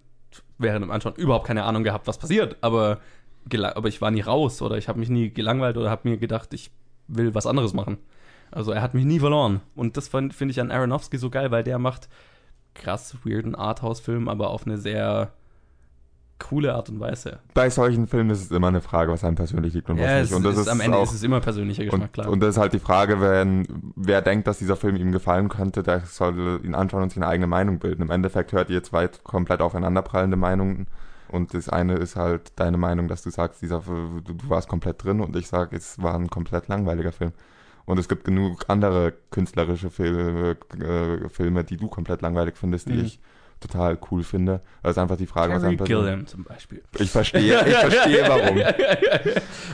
[0.57, 3.01] während dem Anschauen überhaupt keine Ahnung gehabt, was passiert, aber,
[3.53, 6.55] aber ich war nie raus oder ich habe mich nie gelangweilt oder habe mir gedacht,
[6.55, 6.71] ich
[7.07, 7.99] will was anderes machen.
[8.51, 9.61] Also er hat mich nie verloren.
[9.75, 12.09] Und das finde ich an Aronofsky so geil, weil der macht
[12.75, 15.33] krass weirden Arthouse-Film, aber auf eine sehr
[16.39, 17.41] coole Art und Weise.
[17.55, 20.21] Bei solchen Filmen ist es immer eine Frage, was einem persönlich liegt und was ja,
[20.21, 20.33] nicht.
[20.33, 22.29] Und das ist, ist am Ende auch, ist es immer persönlicher Geschmack, und, klar.
[22.29, 25.83] Und das ist halt die Frage, wenn wer denkt, dass dieser Film ihm gefallen könnte,
[25.83, 28.03] der soll ihn anschauen und sich eine eigene Meinung bilden.
[28.03, 30.87] Im Endeffekt hört ihr zwei komplett aufeinanderprallende Meinungen.
[31.29, 35.03] Und das eine ist halt deine Meinung, dass du sagst, dieser, du, du warst komplett
[35.05, 37.33] drin und ich sage, es war ein komplett langweiliger Film.
[37.89, 42.93] Und es gibt genug andere künstlerische Filme, äh, Filme die du komplett langweilig findest, die
[42.93, 43.05] mhm.
[43.07, 43.19] ich
[43.61, 44.61] total cool finde.
[44.83, 46.83] Also einfach die Frage, Carrie was Gilliam zum Beispiel.
[46.99, 48.59] Ich verstehe, ich verstehe warum.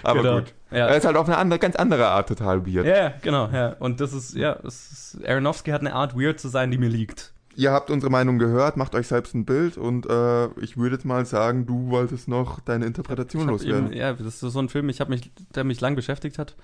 [0.04, 0.38] Aber genau.
[0.38, 0.54] gut.
[0.70, 0.86] Ja.
[0.86, 2.86] Er ist halt auf eine andere, ganz andere Art total weird.
[2.86, 3.70] Ja, genau, ja.
[3.80, 7.32] Und das ist, ja, ist, Aronofsky hat eine Art weird zu sein, die mir liegt.
[7.56, 11.04] Ihr habt unsere Meinung gehört, macht euch selbst ein Bild und äh, ich würde jetzt
[11.04, 13.86] mal sagen, du wolltest noch deine Interpretation loswerden.
[13.86, 16.54] Eben, ja, das ist so ein Film, ich mich, der mich lang beschäftigt hat.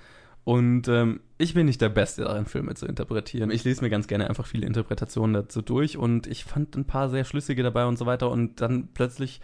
[0.44, 3.50] Und ähm, ich bin nicht der Beste darin, Filme zu interpretieren.
[3.50, 7.08] Ich lese mir ganz gerne einfach viele Interpretationen dazu durch und ich fand ein paar
[7.08, 8.30] sehr schlüssige dabei und so weiter.
[8.30, 9.40] Und dann plötzlich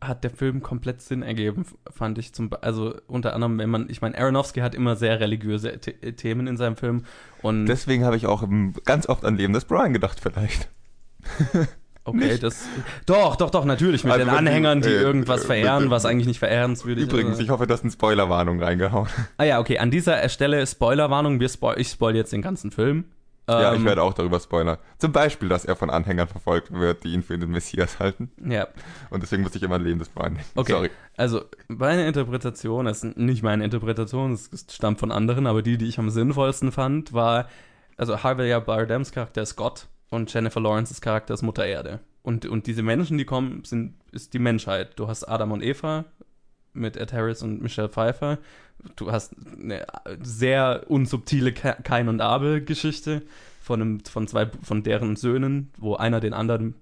[0.00, 4.02] hat der Film komplett Sinn ergeben, fand ich zum, also unter anderem, wenn man, ich
[4.02, 7.04] meine, Aronofsky hat immer sehr religiöse The Themen in seinem Film
[7.40, 8.46] und deswegen habe ich auch
[8.84, 10.68] ganz oft an Leben des Brian gedacht, vielleicht.
[12.06, 12.42] Okay, nicht?
[12.42, 12.64] das.
[13.04, 14.04] Doch, doch, doch, natürlich.
[14.04, 17.12] Mit also den Anhängern, die, äh, irgendwas äh, verehren, was eigentlich nicht verehrenswürdig ist.
[17.12, 19.08] Übrigens, ich hoffe, du hast eine Spoilerwarnung reingehauen.
[19.38, 19.78] Ah ja, okay.
[19.78, 21.40] An dieser Stelle Spoilerwarnung.
[21.40, 23.04] Wir spoil ich spoil jetzt den ganzen Film.
[23.48, 24.76] Ja, ich Ähm, werde auch darüber spoilern.
[24.98, 28.32] Zum Beispiel, dass er von Anhängern verfolgt wird, die ihn für den Messias halten.
[28.44, 28.66] Ja,
[29.10, 30.44] Und deswegen muss ich immer ein lebendes Bein nehmen.
[30.56, 30.72] okay.
[30.72, 30.90] Sorry.
[31.16, 35.86] Also, meine Interpretation, das ist nicht meine Interpretation, es stammt von anderen, aber die, die
[35.86, 37.48] ich am sinnvollsten fand, war,
[37.96, 42.00] also Javier Bardems Charakter ist Gott und Jennifer Lawrence's Charakter ist Mutter Erde.
[42.22, 44.98] Und, und diese Menschen, die kommen, sind, ist die Menschheit.
[44.98, 46.04] Du hast Adam und Eva
[46.72, 48.38] mit Ed Harris und Michelle Pfeiffer.
[48.96, 49.86] Du hast eine
[50.22, 53.22] sehr unsubtile Ka- Kain und Abel-Geschichte
[53.60, 56.74] von, von zwei, von deren Söhnen, wo einer den anderen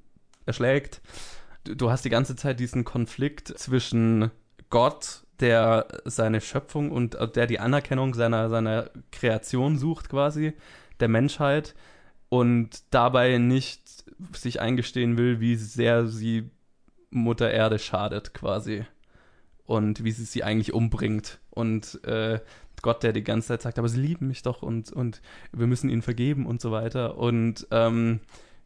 [0.46, 1.00] erschlägt.
[1.64, 4.30] Du, du hast die ganze Zeit diesen Konflikt zwischen
[4.70, 10.54] Gott, der seine Schöpfung und der die Anerkennung seiner, seiner Kreation sucht, quasi,
[11.00, 11.74] der Menschheit,
[12.34, 16.50] und dabei nicht sich eingestehen will, wie sehr sie
[17.10, 18.84] Mutter Erde schadet, quasi.
[19.66, 21.38] Und wie sie sie eigentlich umbringt.
[21.50, 22.40] Und äh,
[22.82, 25.22] Gott, der die ganze Zeit sagt, aber sie lieben mich doch und, und
[25.52, 27.18] wir müssen ihnen vergeben und so weiter.
[27.18, 28.18] Und ähm,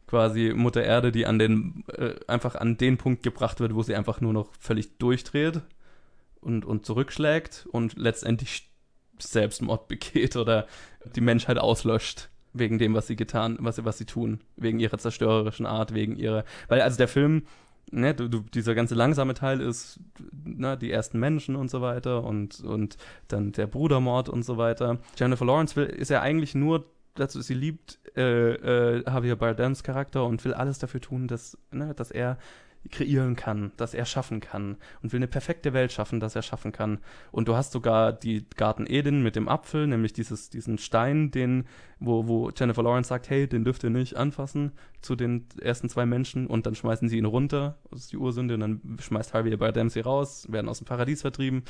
[0.07, 3.95] quasi Mutter Erde, die an den, äh, einfach an den Punkt gebracht wird, wo sie
[3.95, 5.61] einfach nur noch völlig durchdreht
[6.41, 8.67] und, und zurückschlägt und letztendlich
[9.19, 10.65] Selbstmord begeht oder
[11.15, 14.97] die Menschheit auslöscht wegen dem, was sie getan, was sie, was sie tun, wegen ihrer
[14.97, 17.43] zerstörerischen Art, wegen ihrer, weil also der Film,
[17.91, 19.99] ne, du, du, dieser ganze langsame Teil ist,
[20.43, 22.97] ne, die ersten Menschen und so weiter und, und
[23.27, 24.99] dann der Brudermord und so weiter.
[25.17, 26.85] Jennifer Lawrence will, ist ja eigentlich nur
[27.15, 31.93] dazu, sie liebt äh, äh, Javier Bardems Charakter und will alles dafür tun, dass, ne,
[31.93, 32.37] dass er
[32.91, 36.71] kreieren kann, dass er schaffen kann und will eine perfekte Welt schaffen, dass er schaffen
[36.71, 36.99] kann.
[37.31, 41.65] Und du hast sogar die Garten Eden mit dem Apfel, nämlich dieses, diesen Stein, den,
[41.99, 44.71] wo, wo Jennifer Lawrence sagt, hey, den dürft ihr nicht anfassen
[45.01, 48.55] zu den ersten zwei Menschen und dann schmeißen sie ihn runter, das ist die Ursünde,
[48.55, 51.63] und dann schmeißt Javier Bardem sie raus, werden aus dem Paradies vertrieben.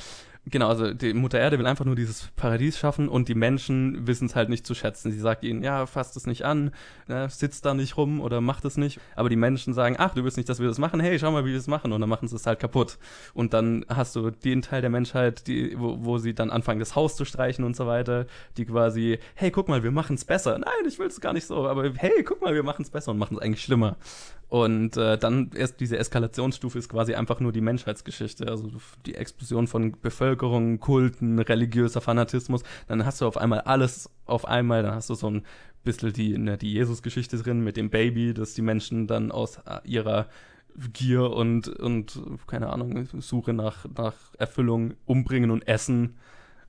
[0.46, 4.24] Genau, also die Mutter Erde will einfach nur dieses Paradies schaffen und die Menschen wissen
[4.24, 5.12] es halt nicht zu schätzen.
[5.12, 6.72] Sie sagt ihnen, ja, fasst es nicht an,
[7.08, 8.98] ne, sitzt da nicht rum oder macht es nicht.
[9.16, 11.44] Aber die Menschen sagen, ach, du willst nicht, dass wir das machen, hey, schau mal,
[11.44, 11.92] wie wir das machen.
[11.92, 12.98] Und dann machen sie es halt kaputt.
[13.34, 16.96] Und dann hast du den Teil der Menschheit, die, wo, wo sie dann anfangen, das
[16.96, 18.26] Haus zu streichen und so weiter,
[18.56, 20.58] die quasi, hey, guck mal, wir machen es besser.
[20.58, 23.10] Nein, ich will es gar nicht so, aber hey, guck mal, wir machen es besser
[23.10, 23.98] und machen es eigentlich schlimmer.
[24.50, 28.68] Und äh, dann erst diese Eskalationsstufe ist quasi einfach nur die Menschheitsgeschichte, also
[29.06, 32.62] die Explosion von Bevölkerung, Kulten, religiöser Fanatismus.
[32.88, 35.44] Dann hast du auf einmal alles auf einmal, dann hast du so ein
[35.84, 39.80] bisschen die, ne, die Jesus-Geschichte drin mit dem Baby, dass die Menschen dann aus äh,
[39.84, 40.26] ihrer
[40.92, 46.16] Gier und, und keine Ahnung, Suche nach, nach Erfüllung umbringen und essen.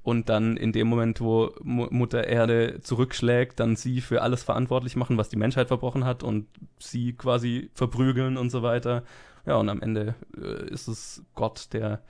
[0.04, 4.96] Und dann in dem Moment, wo Mu Mutter Erde zurückschlägt, dann sie für alles verantwortlich
[4.96, 6.48] machen, was die Menschheit verbrochen hat und
[6.80, 9.04] sie quasi verprügeln und so weiter.
[9.46, 12.02] Ja, und am Ende äh, ist es Gott, der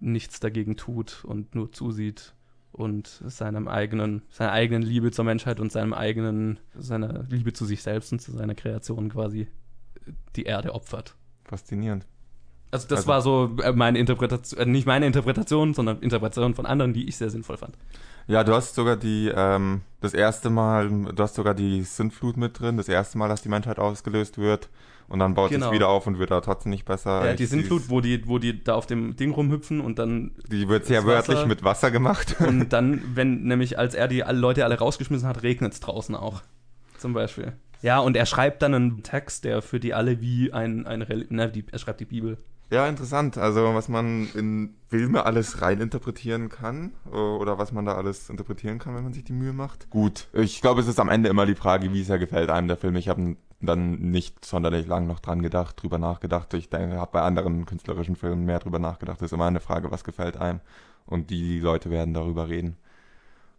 [0.00, 2.34] nichts dagegen tut und nur zusieht
[2.72, 7.82] und seinem eigenen, seiner eigenen Liebe zur Menschheit und seinem eigenen, seiner Liebe zu sich
[7.82, 9.48] selbst und zu seiner Kreation quasi
[10.36, 11.16] die Erde opfert.
[11.44, 12.06] Faszinierend.
[12.70, 16.66] Also das Also- war so äh, meine Interpretation, äh, nicht meine Interpretation, sondern Interpretation von
[16.66, 17.74] anderen, die ich sehr sinnvoll fand.
[18.26, 22.60] Ja, du hast sogar die, ähm, das erste Mal, du hast sogar die Sintflut mit
[22.60, 24.68] drin, das erste Mal, dass die Menschheit ausgelöst wird
[25.08, 25.66] und dann baut Genau.
[25.66, 27.24] sich wieder auf und wird da trotzdem nicht besser.
[27.24, 30.68] Ja, die Sintflut, wo die, wo die da auf dem Ding rumhüpfen und dann Die
[30.68, 32.36] wird sehr wörtlich mit Wasser gemacht.
[32.46, 36.14] und dann, wenn nämlich als er die alle Leute alle rausgeschmissen hat, regnet es draußen
[36.14, 36.42] auch.
[36.98, 37.54] Zum Beispiel.
[37.80, 41.32] Ja, und er schreibt dann einen Text, der für die alle wie ein, ein Reli-
[41.32, 42.36] ne, die, er schreibt die Bibel.
[42.70, 43.38] Ja, interessant.
[43.38, 48.78] Also was man in Filme alles reininterpretieren kann äh, oder was man da alles interpretieren
[48.78, 49.88] kann, wenn man sich die Mühe macht.
[49.90, 52.76] Gut, ich glaube, es ist am Ende immer die Frage, wie sehr gefällt einem der
[52.76, 52.96] Film.
[52.96, 56.52] Ich habe dann nicht sonderlich lang noch dran gedacht, drüber nachgedacht.
[56.54, 59.18] Ich denke, habe bei anderen künstlerischen Filmen mehr drüber nachgedacht.
[59.20, 60.60] Es ist immer eine Frage, was gefällt einem
[61.06, 62.76] und die Leute werden darüber reden.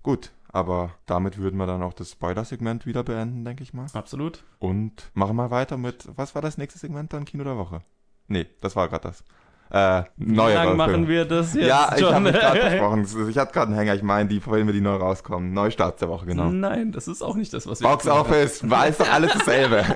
[0.04, 3.88] Gut, aber damit würden wir dann auch das Spoiler-Segment wieder beenden, denke ich mal.
[3.94, 4.44] Absolut.
[4.60, 7.26] Und machen wir weiter mit, was war das nächste Segment dann?
[7.26, 7.82] Kino der Woche?
[8.30, 9.24] Nee, das war gerade das.
[9.72, 11.08] Äh, Wie neuere lange machen Filme.
[11.10, 13.30] wir das jetzt Ja, ich habe gerade versprochen.
[13.30, 13.94] Ich hatte gerade einen Hänger.
[13.96, 15.54] Ich meine, die Filme, die neu rauskommen.
[15.54, 16.50] Neustarts der Woche, genau.
[16.50, 18.08] Nein, das ist auch nicht das, was wir Box.
[18.08, 19.86] Office, war alles dasselbe.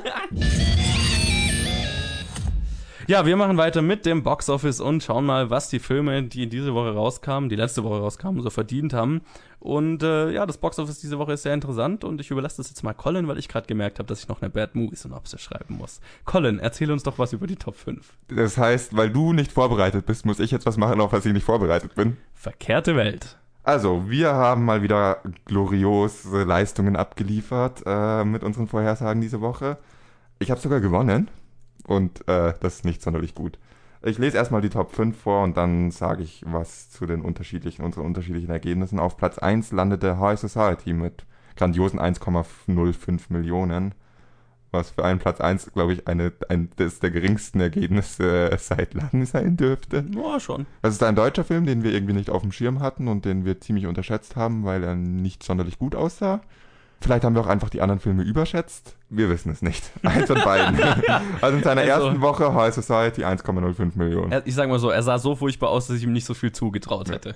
[3.05, 6.47] Ja, wir machen weiter mit dem Box Office und schauen mal, was die Filme, die
[6.47, 9.21] diese Woche rauskamen, die letzte Woche rauskamen, so verdient haben.
[9.59, 12.69] Und äh, ja, das Box Office diese Woche ist sehr interessant und ich überlasse das
[12.69, 15.41] jetzt mal Colin, weil ich gerade gemerkt habe, dass ich noch eine Bad Movie Synopsis
[15.41, 15.99] schreiben muss.
[16.23, 18.05] Colin, erzähl uns doch was über die Top 5.
[18.29, 21.33] Das heißt, weil du nicht vorbereitet bist, muss ich jetzt was machen, auf was ich
[21.33, 22.15] nicht vorbereitet bin.
[22.33, 23.37] Verkehrte Welt.
[23.65, 29.77] Also, wir haben mal wieder gloriose Leistungen abgeliefert äh, mit unseren Vorhersagen diese Woche.
[30.39, 31.29] Ich habe sogar gewonnen
[31.85, 33.59] und äh, das ist nicht sonderlich gut.
[34.05, 37.83] Ich lese erstmal die Top 5 vor und dann sage ich was zu den unterschiedlichen,
[37.83, 38.99] unseren unterschiedlichen Ergebnissen.
[38.99, 41.25] Auf Platz 1 landete High Society mit
[41.55, 43.95] grandiosen 1,05 Millionen.
[44.71, 48.93] Was für einen Platz 1, glaube ich, eine, ein, das der geringsten Ergebnisse äh, seit
[48.93, 50.03] langem sein dürfte.
[50.13, 50.65] Ja, schon.
[50.81, 53.45] Das ist ein deutscher Film, den wir irgendwie nicht auf dem Schirm hatten und den
[53.45, 56.41] wir ziemlich unterschätzt haben, weil er nicht sonderlich gut aussah.
[57.03, 58.95] Vielleicht haben wir auch einfach die anderen Filme überschätzt.
[59.09, 59.83] Wir wissen es nicht.
[60.03, 60.79] Eins von beiden.
[61.41, 64.41] also in seiner Also- ersten Woche High Society 1,05 Millionen.
[64.45, 66.53] Ich sag mal so, er sah so furchtbar aus, dass ich ihm nicht so viel
[66.53, 67.35] zugetraut hätte.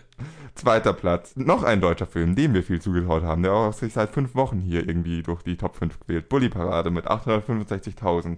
[0.55, 1.36] Zweiter Platz.
[1.36, 4.61] Noch ein deutscher Film, dem wir viel zugetraut haben, der auch sich seit fünf Wochen
[4.61, 6.30] hier irgendwie durch die Top 5 quält.
[6.30, 8.38] Bully Parade mit 865.000.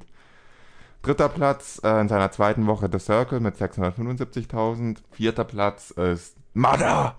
[1.04, 4.98] Dritter Platz äh, in seiner zweiten Woche The Circle mit 675.000.
[5.12, 7.16] Vierter Platz ist Mother.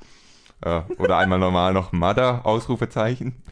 [0.62, 3.42] Äh, oder einmal normal noch Mother, Ausrufezeichen,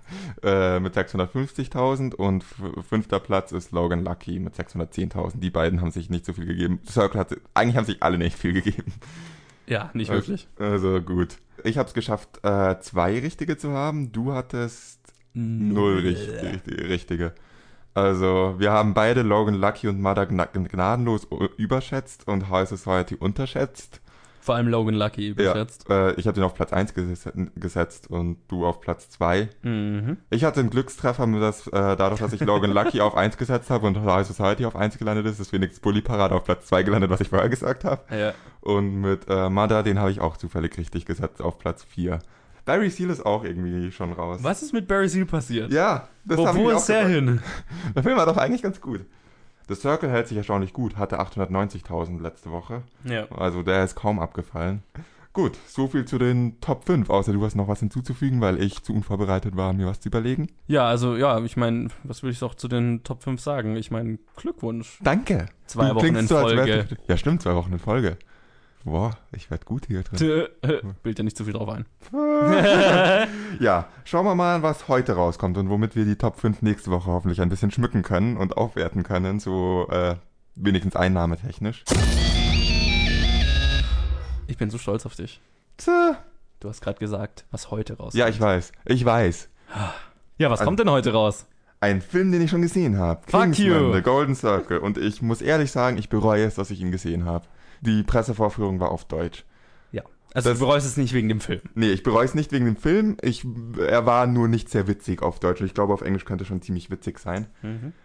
[0.43, 2.15] äh, mit 650.000.
[2.15, 2.45] Und
[2.89, 5.41] fünfter Platz ist Logan Lucky mit 610.000.
[5.41, 6.81] Die beiden haben sich nicht so viel gegeben.
[6.89, 8.93] Circle hat, eigentlich haben sich alle nicht viel gegeben.
[9.67, 10.49] Ja, nicht wirklich.
[10.59, 11.37] Also gut.
[11.65, 14.13] Ich habe es geschafft, äh, zwei richtige zu haben.
[14.13, 14.99] Du hattest
[15.35, 17.35] null richtig, richtige.
[17.95, 24.01] Also wir haben beide Logan Lucky und Mother gna gnadenlos überschätzt und High Society unterschätzt.
[24.49, 25.85] Vor allem Logan Lucky überschätzt.
[25.91, 29.51] Ja, äh, ich habe den auf Platz 1 gesetzt, gesetzt und du auf Platz 2.
[29.61, 30.17] Mhm.
[30.31, 33.69] Ich hatte einen Glückstreffer, mit das, äh, dadurch, dass ich Logan Lucky auf 1 gesetzt
[33.69, 36.83] habe und High Society auf 1 gelandet ist, ist wenigstens Bully Parade auf Platz 2
[36.83, 38.01] gelandet, was ich vorher gesagt habe.
[38.11, 38.33] Ja.
[38.63, 42.19] Und mit äh, Mother, den habe ich auch zufällig richtig gesetzt auf Platz 4.
[42.65, 44.41] Barry Seal ist auch irgendwie schon raus.
[44.41, 45.71] Was ist mit Barry Seal passiert?
[45.71, 47.09] Ja, das Wo, wo ist gefragt.
[47.09, 47.41] hin?
[47.95, 49.01] Der Film war doch eigentlich ganz gut.
[49.69, 52.83] The Circle hält sich erstaunlich gut, hatte 890.000 letzte Woche.
[53.05, 53.27] Ja.
[53.31, 54.83] Also der ist kaum abgefallen.
[55.35, 58.83] Gut, so viel zu den Top 5, außer du hast noch was hinzuzufügen, weil ich
[58.83, 60.49] zu unvorbereitet war, mir was zu überlegen.
[60.67, 63.77] Ja, also ja, ich meine, was will ich auch zu den Top 5 sagen?
[63.77, 64.99] Ich meine, Glückwunsch.
[65.03, 65.47] Danke.
[65.67, 66.85] Zwei Du Wochen in Folge.
[66.89, 68.17] du- Ja, stimmt, zwei Wochen in Folge.
[68.85, 70.49] Boah, ich werd gut hier drin.
[71.03, 71.85] Bild ja nicht zu viel drauf ein.
[73.61, 77.11] Ja, schauen wir mal, was heute rauskommt und womit wir die Top 5 nächste Woche
[77.11, 80.15] hoffentlich ein bisschen schmücken können und aufwerten können, so äh,
[80.55, 81.85] wenigstens einnahmetechnisch.
[84.47, 85.41] Ich bin so stolz auf dich.
[85.77, 86.17] Tja.
[86.61, 88.15] Du hast gerade gesagt, was heute rauskommt.
[88.15, 88.73] Ja, ich weiß.
[88.87, 89.49] Ich weiß.
[90.39, 91.47] Ja, was Also- kommt denn heute raus?
[91.81, 93.21] Ein Film, den ich schon gesehen habe.
[93.29, 93.93] Fuck you.
[93.93, 94.79] The Golden Circle.
[94.79, 97.45] Und ich muss ehrlich sagen, ich bereue es, dass ich ihn gesehen habe.
[97.81, 99.45] Die Pressevorführung war auf Deutsch.
[99.93, 100.03] Ja.
[100.35, 101.61] Also Das- du bereust es nicht wegen dem Film.
[101.75, 103.17] Nee, ich bereue es nicht wegen dem Film.
[103.23, 103.47] Ich,
[103.79, 105.61] er war nur nicht sehr witzig auf Deutsch.
[105.63, 107.47] Ich glaube, auf Englisch könnte schon ziemlich witzig sein.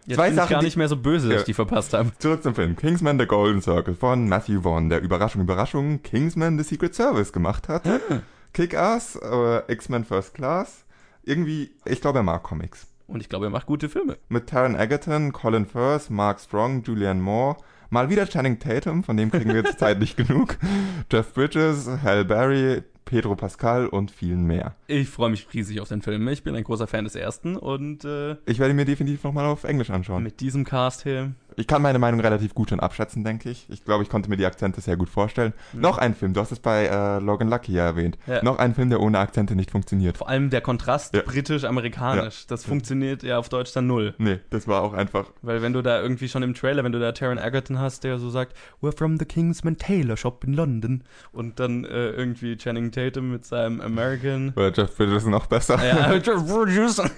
[0.06, 1.40] Jetzt Zwei Sachen, ich gar nicht mehr so böse, dass Ja.
[1.42, 2.12] ich die verpasst habe.
[2.20, 2.76] Zurück zum Film.
[2.76, 7.68] Kingsman The Golden Circle von Matthew Vaughn, der Überraschung, Überraschung Kingsman The Secret Service gemacht
[7.68, 7.84] hat.
[8.54, 10.86] Kick-Ass, äh, X-Men First Class.
[11.24, 12.88] Irgendwie, ich glaube, er mag Comics.
[13.08, 14.18] Und ich glaube, er macht gute Filme.
[14.30, 17.58] Mit Taron Egerton, Colin Firth, Mark Strong, Julianne Moore.
[17.94, 20.58] Mal wieder Channing Tatum, von dem kriegen wir jetzt Zeit nicht genug.
[21.12, 24.74] Jeff Bridges, Halle Berry, Pedro Pascal und vielen mehr.
[24.88, 26.28] Ich freue mich riesig auf den Film.
[26.30, 29.46] Ich bin ein großer Fan des ersten und äh, Ich werde ihn mir definitiv nochmal
[29.46, 30.24] auf Englisch anschauen.
[30.24, 31.34] mit diesem Cast hier.
[31.56, 33.66] Ich kann meine Meinung relativ gut schon abschätzen, denke ich.
[33.70, 35.54] Ich glaube, ich konnte mir die Akzente sehr gut vorstellen.
[35.74, 38.18] Noch ein Film, du hast es bei äh, Logan Lucky ja erwähnt.
[38.28, 38.44] Ja.
[38.44, 40.18] Noch ein Film, der ohne Akzente nicht funktioniert.
[40.18, 41.22] Vor allem der Kontrast Ja.
[41.24, 42.48] britisch-amerikanisch.
[42.48, 44.14] Das funktioniert ja auf Deutsch dann null.
[44.18, 45.26] Nee, das war auch einfach.
[45.42, 48.18] Weil wenn du da irgendwie schon im Trailer, wenn du da Taron Egerton hast, der
[48.20, 52.92] so sagt, we're from the Kingsman Taylor Shop in London und dann äh, irgendwie Channing
[52.92, 55.80] Tatum mit seinem American Oder Jeff Bridges noch besser.
[55.86, 57.10] ja, Producer.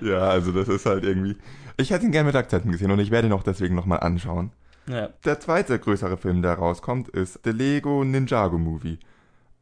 [0.00, 1.36] ja, also das ist halt irgendwie.
[1.82, 4.52] Ich hätte ihn gerne mit Akzenten gesehen und ich werde ihn auch deswegen nochmal anschauen.
[4.86, 5.08] ja.
[5.24, 9.00] Der zweite größere Film, der rauskommt, ist The Lego Ninjago Movie.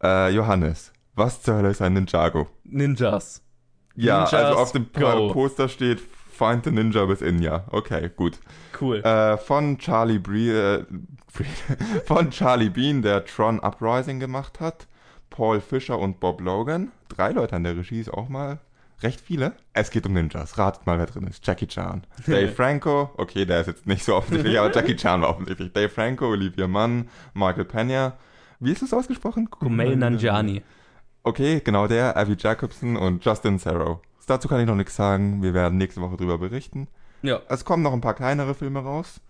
[0.03, 2.47] Äh, Johannes, was zur Hölle ist ein Ninjago?
[2.65, 3.43] Ninjas.
[3.97, 5.33] Ja, Ninjas also auf dem go.
[5.33, 6.01] Poster steht
[6.31, 7.65] Find the Ninja within, ja.
[7.71, 8.39] Okay, gut.
[8.79, 8.99] Cool.
[8.99, 10.85] Äh, von Charlie Bree, äh,
[12.05, 14.89] von Charlie Bean, der Tron Uprising gemacht hat.
[15.31, 16.93] Paul Fischer und Bob Logan.
[17.09, 18.59] Drei Leute an der Regie ist auch mal
[19.03, 19.53] recht viele.
[19.73, 20.59] Es geht um Ninjas.
[20.59, 21.47] Ratet mal, wer drin ist.
[21.47, 22.07] Jackie Chan.
[22.27, 23.11] Dave Franco.
[23.17, 25.73] Okay, der ist jetzt nicht so offensichtlich, aber Jackie Chan war offensichtlich.
[25.73, 28.17] Dave Franco, Olivia Munn, Michael Pena.
[28.59, 29.51] Wie ist es ausgesprochen?
[29.51, 30.63] Kumail Nanjiani.
[31.23, 34.01] Okay, genau der, Abby Jacobson und Justin Sarrow.
[34.27, 35.43] Dazu kann ich noch nichts sagen.
[35.43, 36.87] Wir werden nächste Woche drüber berichten.
[37.23, 37.41] Ja.
[37.49, 39.21] Es kommen noch ein paar kleinere Filme raus.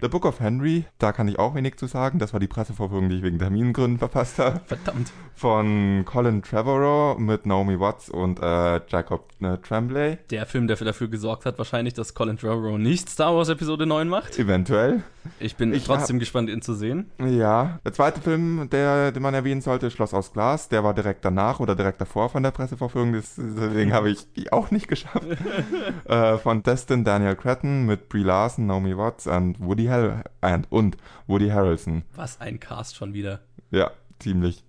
[0.00, 2.18] The Book of Henry, da kann ich auch wenig zu sagen.
[2.18, 4.60] Das war die Pressevorführung, die ich wegen Termingründen verpasst habe.
[4.66, 5.12] Verdammt.
[5.38, 10.18] Von Colin Trevorrow mit Naomi Watts und äh, Jacob äh, Tremblay.
[10.30, 14.08] Der Film, der dafür gesorgt hat, wahrscheinlich, dass Colin Trevorrow nicht Star Wars Episode 9
[14.08, 14.36] macht.
[14.36, 15.04] Eventuell.
[15.38, 17.12] Ich bin Ich trotzdem gespannt, ihn zu sehen.
[17.24, 17.78] Ja.
[17.84, 20.70] Der zweite Film, der, den man erwähnen sollte, Schloss aus Glas.
[20.70, 23.12] Der war direkt danach oder direkt davor von der Pressevorführung.
[23.12, 25.24] Das, deswegen habe ich die auch nicht geschafft.
[26.06, 30.96] äh, von Destin Daniel Cretton mit Brie Larson, Naomi Watts und Woody, Har and, und
[31.28, 32.02] Woody Harrelson.
[32.16, 33.38] Was ein Cast schon wieder.
[33.70, 34.64] Ja, ziemlich.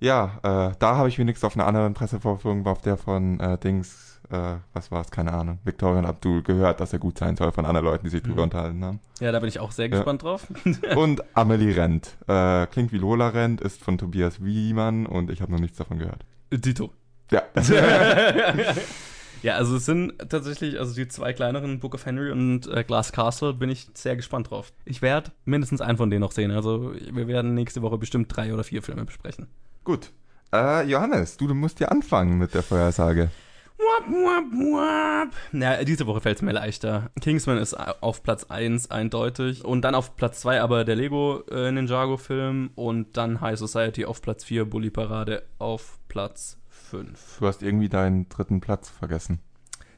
[0.00, 4.20] Ja, äh, da habe ich wenigstens auf einer anderen Pressevorführung, auf der von äh, Dings,
[4.30, 7.66] äh, was war es, keine Ahnung, Victorian Abdul gehört, dass er gut sein soll von
[7.66, 8.44] anderen Leuten, die sich drüber Mhm.
[8.44, 9.00] unterhalten haben.
[9.20, 10.46] Ja, da bin ich auch sehr gespannt drauf.
[10.96, 12.16] Und Amelie Rent.
[12.26, 15.98] Äh, klingt wie Lola Rent, ist von Tobias Wiemann und ich habe noch nichts davon
[15.98, 16.24] gehört.
[16.50, 16.92] Dito.
[17.30, 17.42] Ja.
[19.42, 23.12] ja, also es sind tatsächlich, also die zwei kleineren, Book of Henry und äh, Glass
[23.12, 24.72] Castle, bin ich sehr gespannt drauf.
[24.84, 26.50] Ich werde mindestens einen von denen noch sehen.
[26.50, 29.48] Also wir werden nächste Woche bestimmt drei oder vier Filme besprechen.
[29.90, 30.12] Gut.
[30.52, 33.28] Äh, Johannes, du, du musst ja anfangen mit der Vorhersage.
[33.76, 35.34] Wap, wap, wap.
[35.52, 37.10] Ja, diese Woche fällt es mir leichter.
[37.20, 39.64] Kingsman ist auf Platz 1 eindeutig.
[39.64, 42.70] Und dann auf Platz 2 aber der Lego äh, Ninjago-Film.
[42.76, 47.38] Und dann High Society auf Platz 4, Bully Parade auf Platz 5.
[47.40, 49.40] Du hast irgendwie deinen dritten Platz vergessen.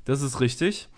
[0.06, 0.88] Das ist richtig.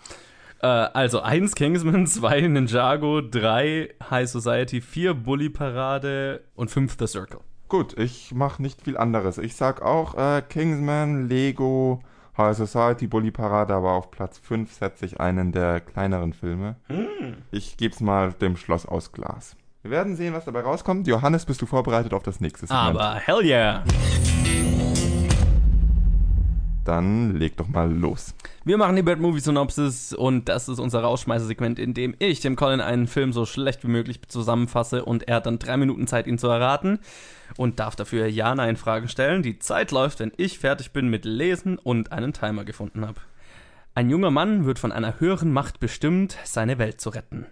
[0.61, 7.07] Äh, also 1 Kingsman, 2 Ninjago, 3 High Society, 4 Bully Parade und 5 The
[7.07, 7.41] Circle.
[7.77, 9.37] Gut, ich mache nicht viel anderes.
[9.37, 11.99] Ich sag auch äh, Kingsman, Lego,
[12.37, 16.77] High Society, Bully Parade, aber auf Platz 5 setze ich einen der kleineren Filme.
[17.51, 19.57] Ich geb's mal dem Schloss aus Glas.
[19.81, 21.05] Wir werden sehen, was dabei rauskommt.
[21.05, 22.97] Johannes, bist du vorbereitet auf das nächste Segment?
[22.97, 23.83] Aber hell yeah!
[26.85, 28.35] Dann leg doch mal los.
[28.63, 32.55] Wir machen die Bad Movie Synopsis und das ist unser Rausschmeißersegment, in dem ich dem
[32.55, 36.27] Colin einen Film so schlecht wie möglich zusammenfasse und er hat dann drei Minuten Zeit,
[36.27, 36.99] ihn zu erraten
[37.57, 39.41] und darf dafür Ja-Nein-Fragen stellen.
[39.41, 43.19] Die Zeit läuft, wenn ich fertig bin mit Lesen und einen Timer gefunden habe.
[43.95, 47.47] Ein junger Mann wird von einer höheren Macht bestimmt, seine Welt zu retten.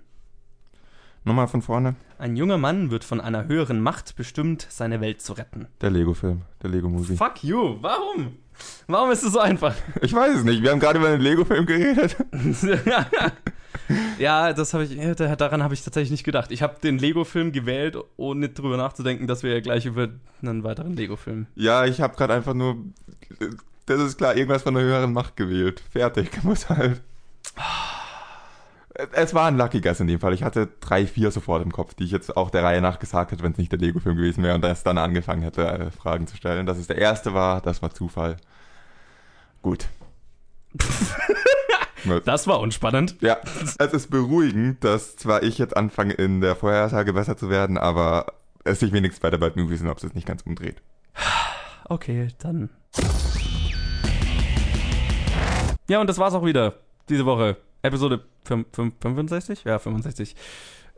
[1.24, 1.96] Nochmal von vorne.
[2.20, 5.68] Ein junger Mann wird von einer höheren Macht bestimmt, seine Welt zu retten.
[5.82, 7.16] Der Lego-Film, der Lego-Movie.
[7.16, 8.43] Fuck you, warum?
[8.88, 9.76] Warum ist es so einfach?
[10.02, 10.62] Ich weiß es nicht.
[10.62, 12.16] Wir haben gerade über den Lego-Film geredet.
[14.20, 16.52] ja, das habe ich, daran habe ich tatsächlich nicht gedacht.
[16.52, 20.10] Ich habe den Lego-Film gewählt, ohne drüber nachzudenken, dass wir ja gleich über
[20.42, 21.48] einen weiteren Lego-Film.
[21.56, 22.78] Ja, ich habe gerade einfach nur.
[23.86, 25.82] Das ist klar, irgendwas von der höheren Macht gewählt.
[25.92, 27.02] Fertig, muss halt.
[29.14, 30.34] Es war ein Lucky Guess in dem Fall.
[30.34, 33.32] Ich hatte drei, vier sofort im Kopf, die ich jetzt auch der Reihe nach gesagt
[33.32, 36.28] hätte, wenn es nicht der Lego-Film gewesen wäre und erst dann angefangen hätte, äh, Fragen
[36.28, 36.68] zu stellen.
[36.68, 38.38] Dass es der erste war, das war Zufall.
[39.62, 39.88] Gut.
[42.26, 43.16] Das war unspannend.
[43.22, 43.38] Ja,
[43.80, 48.34] es ist beruhigend, dass zwar ich jetzt anfange, in der Vorhersage besser zu werden, aber
[48.66, 50.82] es sich wenigstens bei der Bad Movie Synopsis nicht ganz umdreht.
[51.90, 52.70] Okay, dann.
[55.90, 56.76] Ja, und das war's auch wieder.
[57.10, 57.58] Diese Woche.
[57.84, 59.64] Episode 5, 5, 65?
[59.66, 60.36] Ja, 65.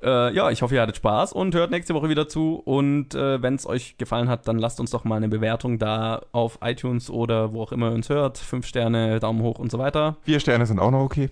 [0.04, 2.62] Äh, ja, ich hoffe, ihr hattet Spaß und hört nächste Woche wieder zu.
[2.64, 6.22] Und äh, wenn es euch gefallen hat, dann lasst uns doch mal eine Bewertung da
[6.32, 8.38] auf iTunes oder wo auch immer ihr uns hört.
[8.38, 10.18] Fünf Sterne, Daumen hoch und so weiter.
[10.22, 11.32] Vier Sterne sind auch noch okay.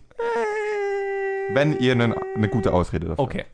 [1.53, 3.45] Wenn ihr eine gute Ausrede dafür Okay.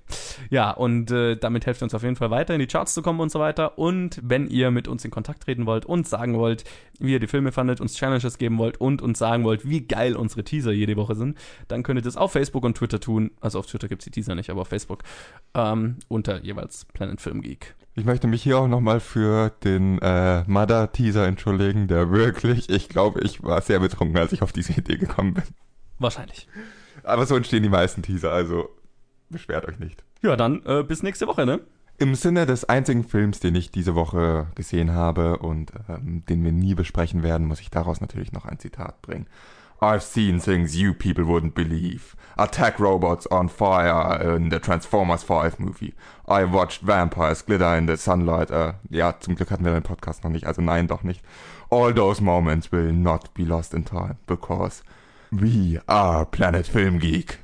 [0.50, 3.02] Ja, und äh, damit helft ihr uns auf jeden Fall weiter in die Charts zu
[3.02, 3.78] kommen und so weiter.
[3.78, 6.64] Und wenn ihr mit uns in Kontakt treten wollt und sagen wollt,
[7.00, 10.16] wie ihr die Filme fandet, uns Challenges geben wollt und uns sagen wollt, wie geil
[10.16, 11.38] unsere Teaser jede Woche sind,
[11.68, 13.32] dann könnt ihr das auf Facebook und Twitter tun.
[13.42, 15.04] Also auf Twitter gibt es die Teaser nicht, aber auf Facebook.
[15.54, 17.76] Ähm, unter jeweils Planet Film Geek.
[17.96, 23.20] Ich möchte mich hier auch nochmal für den äh, Mother-Teaser entschuldigen, der wirklich, ich glaube,
[23.22, 25.44] ich war sehr betrunken, als ich auf diese Idee gekommen bin.
[25.98, 26.48] Wahrscheinlich.
[27.04, 28.70] Aber so entstehen die meisten Teaser, also
[29.30, 30.04] beschwert euch nicht.
[30.22, 31.62] Ja, dann äh, bis nächste Woche, ne?
[31.98, 36.54] Im Sinne des einzigen Films, den ich diese Woche gesehen habe und ähm, den wir
[36.54, 39.28] nie besprechen werden, muss ich daraus natürlich noch ein Zitat bringen.
[39.82, 42.16] I've seen things you people wouldn't believe.
[42.38, 45.94] Attack robots on fire in the Transformers 5 movie.
[46.28, 48.52] I watched vampires glitter in the sunlight.
[48.52, 51.22] Äh, ja, zum Glück hatten wir den Podcast noch nicht, also nein, doch nicht.
[51.70, 54.84] All those moments will not be lost in time because
[55.32, 57.38] we are Planet Film Geek.